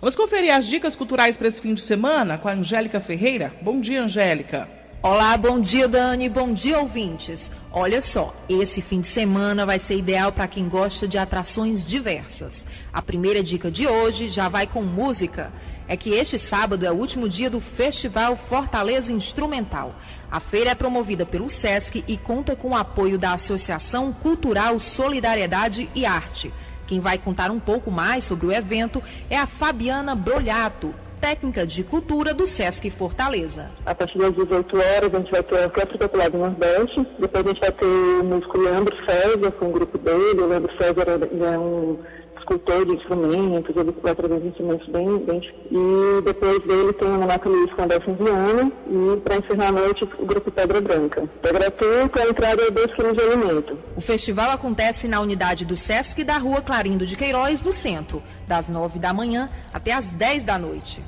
Vamos 0.00 0.16
conferir 0.16 0.54
as 0.54 0.66
dicas 0.66 0.96
culturais 0.96 1.36
para 1.36 1.48
esse 1.48 1.60
fim 1.60 1.74
de 1.74 1.80
semana 1.82 2.38
com 2.38 2.48
a 2.48 2.52
Angélica 2.52 3.00
Ferreira. 3.00 3.54
Bom 3.60 3.80
dia, 3.80 4.02
Angélica. 4.02 4.83
Olá, 5.06 5.36
bom 5.36 5.60
dia, 5.60 5.86
Dani. 5.86 6.30
Bom 6.30 6.54
dia, 6.54 6.78
ouvintes. 6.78 7.50
Olha 7.70 8.00
só, 8.00 8.34
esse 8.48 8.80
fim 8.80 9.02
de 9.02 9.06
semana 9.06 9.66
vai 9.66 9.78
ser 9.78 9.98
ideal 9.98 10.32
para 10.32 10.48
quem 10.48 10.66
gosta 10.66 11.06
de 11.06 11.18
atrações 11.18 11.84
diversas. 11.84 12.66
A 12.90 13.02
primeira 13.02 13.42
dica 13.42 13.70
de 13.70 13.86
hoje 13.86 14.28
já 14.28 14.48
vai 14.48 14.66
com 14.66 14.82
música. 14.82 15.52
É 15.86 15.94
que 15.94 16.08
este 16.08 16.38
sábado 16.38 16.86
é 16.86 16.90
o 16.90 16.94
último 16.94 17.28
dia 17.28 17.50
do 17.50 17.60
Festival 17.60 18.34
Fortaleza 18.34 19.12
Instrumental. 19.12 19.94
A 20.30 20.40
feira 20.40 20.70
é 20.70 20.74
promovida 20.74 21.26
pelo 21.26 21.50
SESC 21.50 22.02
e 22.08 22.16
conta 22.16 22.56
com 22.56 22.70
o 22.70 22.74
apoio 22.74 23.18
da 23.18 23.34
Associação 23.34 24.10
Cultural 24.10 24.80
Solidariedade 24.80 25.86
e 25.94 26.06
Arte. 26.06 26.50
Quem 26.86 26.98
vai 26.98 27.18
contar 27.18 27.50
um 27.50 27.60
pouco 27.60 27.90
mais 27.90 28.24
sobre 28.24 28.46
o 28.46 28.52
evento 28.52 29.02
é 29.28 29.36
a 29.36 29.46
Fabiana 29.46 30.14
Brolhato, 30.14 30.94
técnica 31.24 31.66
de 31.66 31.82
cultura 31.82 32.34
do 32.34 32.46
Sesc 32.46 32.90
Fortaleza. 32.90 33.70
A 33.86 33.94
partir 33.94 34.18
das 34.18 34.34
18 34.34 34.76
horas 34.76 35.14
a 35.14 35.18
gente 35.20 35.30
vai 35.30 35.42
ter 35.42 35.58
a 35.58 35.64
Orquestra 35.64 35.96
Popular 35.96 36.28
do 36.28 36.36
Nordeste, 36.36 37.06
depois 37.18 37.46
a 37.46 37.48
gente 37.48 37.60
vai 37.60 37.72
ter 37.72 37.86
o 37.86 38.24
músico 38.24 38.58
Leandro 38.58 38.94
César 39.06 39.50
com 39.52 39.68
o 39.68 39.72
grupo 39.72 39.96
dele, 39.96 40.42
o 40.42 40.46
Leandro 40.46 40.70
César 40.76 41.06
é 41.08 41.58
um 41.58 41.98
escultor 42.44 42.84
de 42.84 42.92
instrumentos, 42.92 43.74
ele 43.74 43.94
vai 44.02 44.14
trazer 44.14 44.46
instrumentos 44.46 44.86
bem, 44.88 45.18
bem... 45.18 45.40
E 45.70 46.22
depois 46.22 46.62
dele 46.62 46.92
tem 46.92 47.08
o 47.08 47.18
Renato 47.18 47.48
Luiz 47.48 47.72
com 47.72 47.82
a 47.82 47.86
Delfim 47.86 48.14
Viana 48.14 48.70
e 48.86 49.16
para 49.20 49.36
encerrar 49.36 49.68
a 49.68 49.72
noite 49.72 50.04
o 50.18 50.26
grupo 50.26 50.50
Pedra 50.50 50.80
Branca. 50.80 51.28
É 51.42 51.52
gratuito, 51.52 52.20
a 52.20 52.28
entrada 52.28 52.62
é 52.62 52.70
2 52.70 52.92
kg 52.92 53.12
de 53.12 53.20
alimento. 53.20 53.78
O 53.96 54.00
festival 54.00 54.50
acontece 54.50 55.08
na 55.08 55.20
unidade 55.20 55.64
do 55.64 55.76
Sesc 55.76 56.22
da 56.22 56.36
rua 56.38 56.60
Clarindo 56.60 57.06
de 57.06 57.16
Queiroz, 57.16 57.62
no 57.62 57.72
centro, 57.72 58.22
das 58.46 58.68
9 58.68 58.98
da 58.98 59.12
manhã 59.12 59.48
até 59.72 59.92
as 59.92 60.10
10 60.10 60.44
da 60.44 60.58
noite. 60.58 61.02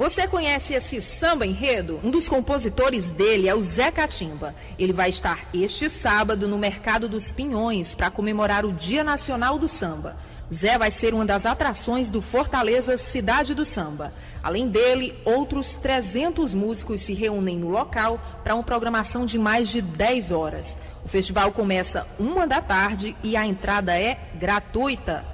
Você 0.00 0.26
conhece 0.26 0.72
esse 0.72 0.98
samba 0.98 1.44
enredo? 1.44 2.00
Um 2.02 2.10
dos 2.10 2.26
compositores 2.26 3.10
dele 3.10 3.50
é 3.50 3.54
o 3.54 3.60
Zé 3.60 3.90
Catimba. 3.90 4.54
Ele 4.78 4.94
vai 4.94 5.10
estar 5.10 5.46
este 5.52 5.90
sábado 5.90 6.48
no 6.48 6.56
Mercado 6.56 7.06
dos 7.06 7.30
Pinhões 7.32 7.94
para 7.94 8.10
comemorar 8.10 8.64
o 8.64 8.72
Dia 8.72 9.04
Nacional 9.04 9.58
do 9.58 9.68
Samba. 9.68 10.16
Zé 10.50 10.78
vai 10.78 10.90
ser 10.90 11.12
uma 11.12 11.26
das 11.26 11.44
atrações 11.44 12.08
do 12.08 12.22
Fortaleza 12.22 12.96
Cidade 12.96 13.54
do 13.54 13.62
Samba. 13.62 14.14
Além 14.42 14.68
dele, 14.68 15.20
outros 15.22 15.76
300 15.76 16.54
músicos 16.54 17.02
se 17.02 17.12
reúnem 17.12 17.58
no 17.58 17.68
local 17.68 18.18
para 18.42 18.54
uma 18.54 18.64
programação 18.64 19.26
de 19.26 19.38
mais 19.38 19.68
de 19.68 19.82
10 19.82 20.30
horas. 20.30 20.78
O 21.04 21.08
festival 21.08 21.52
começa 21.52 22.06
uma 22.18 22.46
da 22.46 22.62
tarde 22.62 23.14
e 23.22 23.36
a 23.36 23.44
entrada 23.44 24.00
é 24.00 24.18
gratuita. 24.36 25.26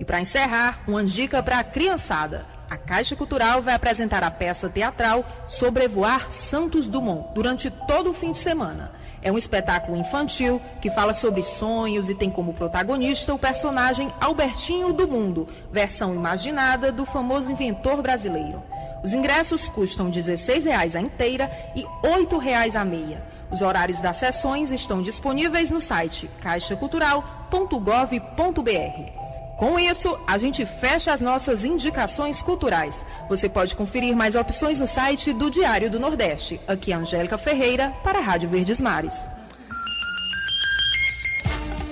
E 0.00 0.04
para 0.04 0.20
encerrar, 0.20 0.82
uma 0.88 1.04
dica 1.04 1.40
para 1.40 1.60
a 1.60 1.64
criançada. 1.64 2.51
A 2.72 2.76
Caixa 2.78 3.14
Cultural 3.14 3.60
vai 3.60 3.74
apresentar 3.74 4.24
a 4.24 4.30
peça 4.30 4.66
teatral 4.66 5.26
Sobrevoar 5.46 6.30
Santos 6.30 6.88
Dumont 6.88 7.34
durante 7.34 7.70
todo 7.70 8.08
o 8.08 8.14
fim 8.14 8.32
de 8.32 8.38
semana. 8.38 8.92
É 9.20 9.30
um 9.30 9.36
espetáculo 9.36 9.98
infantil 9.98 10.58
que 10.80 10.90
fala 10.90 11.12
sobre 11.12 11.42
sonhos 11.42 12.08
e 12.08 12.14
tem 12.14 12.30
como 12.30 12.54
protagonista 12.54 13.34
o 13.34 13.38
personagem 13.38 14.10
Albertinho 14.18 14.90
do 14.90 15.06
Mundo, 15.06 15.46
versão 15.70 16.14
imaginada 16.14 16.90
do 16.90 17.04
famoso 17.04 17.52
inventor 17.52 18.00
brasileiro. 18.00 18.62
Os 19.04 19.12
ingressos 19.12 19.68
custam 19.68 20.06
R$ 20.06 20.12
16,00 20.12 20.96
a 20.96 21.00
inteira 21.02 21.52
e 21.76 21.82
R$ 21.82 21.88
8,00 22.24 22.74
a 22.74 22.86
meia. 22.86 23.22
Os 23.50 23.60
horários 23.60 24.00
das 24.00 24.16
sessões 24.16 24.70
estão 24.70 25.02
disponíveis 25.02 25.70
no 25.70 25.78
site 25.78 26.30
caixacultural.gov.br. 26.40 29.21
Com 29.62 29.78
isso, 29.78 30.18
a 30.26 30.38
gente 30.38 30.66
fecha 30.66 31.12
as 31.12 31.20
nossas 31.20 31.64
indicações 31.64 32.42
culturais. 32.42 33.06
Você 33.28 33.48
pode 33.48 33.76
conferir 33.76 34.16
mais 34.16 34.34
opções 34.34 34.80
no 34.80 34.88
site 34.88 35.32
do 35.32 35.48
Diário 35.48 35.88
do 35.88 36.00
Nordeste. 36.00 36.60
Aqui 36.66 36.90
é 36.90 36.96
Angélica 36.96 37.38
Ferreira, 37.38 37.94
para 38.02 38.18
a 38.18 38.22
Rádio 38.22 38.48
Verdes 38.48 38.80
Mares. 38.80 39.14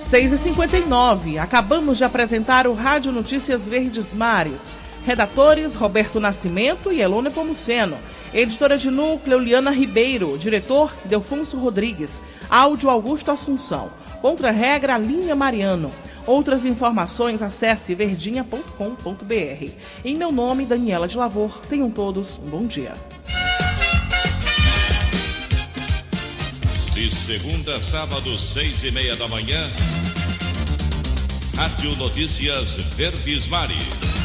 6h59. 0.01 1.37
Acabamos 1.37 1.97
de 1.97 2.03
apresentar 2.03 2.67
o 2.67 2.73
Rádio 2.73 3.09
Notícias 3.13 3.69
Verdes 3.69 4.13
Mares. 4.13 4.69
Redatores 5.05 5.73
Roberto 5.73 6.19
Nascimento 6.19 6.91
e 6.91 6.99
Elone 6.99 7.29
Pomuceno. 7.29 7.97
Editora 8.33 8.77
de 8.77 8.91
núcleo 8.91 9.39
Liana 9.39 9.71
Ribeiro. 9.71 10.37
Diretor 10.37 10.91
Delfonso 11.05 11.57
Rodrigues. 11.57 12.21
Áudio 12.49 12.89
Augusto 12.89 13.31
Assunção. 13.31 13.89
Contra-regra 14.21 14.97
Linha 14.97 15.37
Mariano. 15.37 15.89
Outras 16.25 16.65
informações, 16.65 17.41
acesse 17.41 17.95
verdinha.com.br. 17.95 19.71
Em 20.05 20.15
meu 20.15 20.31
nome, 20.31 20.65
Daniela 20.65 21.07
de 21.07 21.17
Lavor. 21.17 21.61
Tenham 21.67 21.89
todos 21.89 22.39
um 22.39 22.49
bom 22.49 22.65
dia. 22.65 22.93
De 26.93 27.09
segunda 27.09 27.77
a 27.77 27.81
sábado, 27.81 28.37
seis 28.37 28.83
e 28.83 28.91
meia 28.91 29.15
da 29.15 29.27
manhã, 29.27 29.71
Rádio 31.55 31.95
Notícias 31.95 32.75
Verdes 32.95 33.47
Mares. 33.47 34.20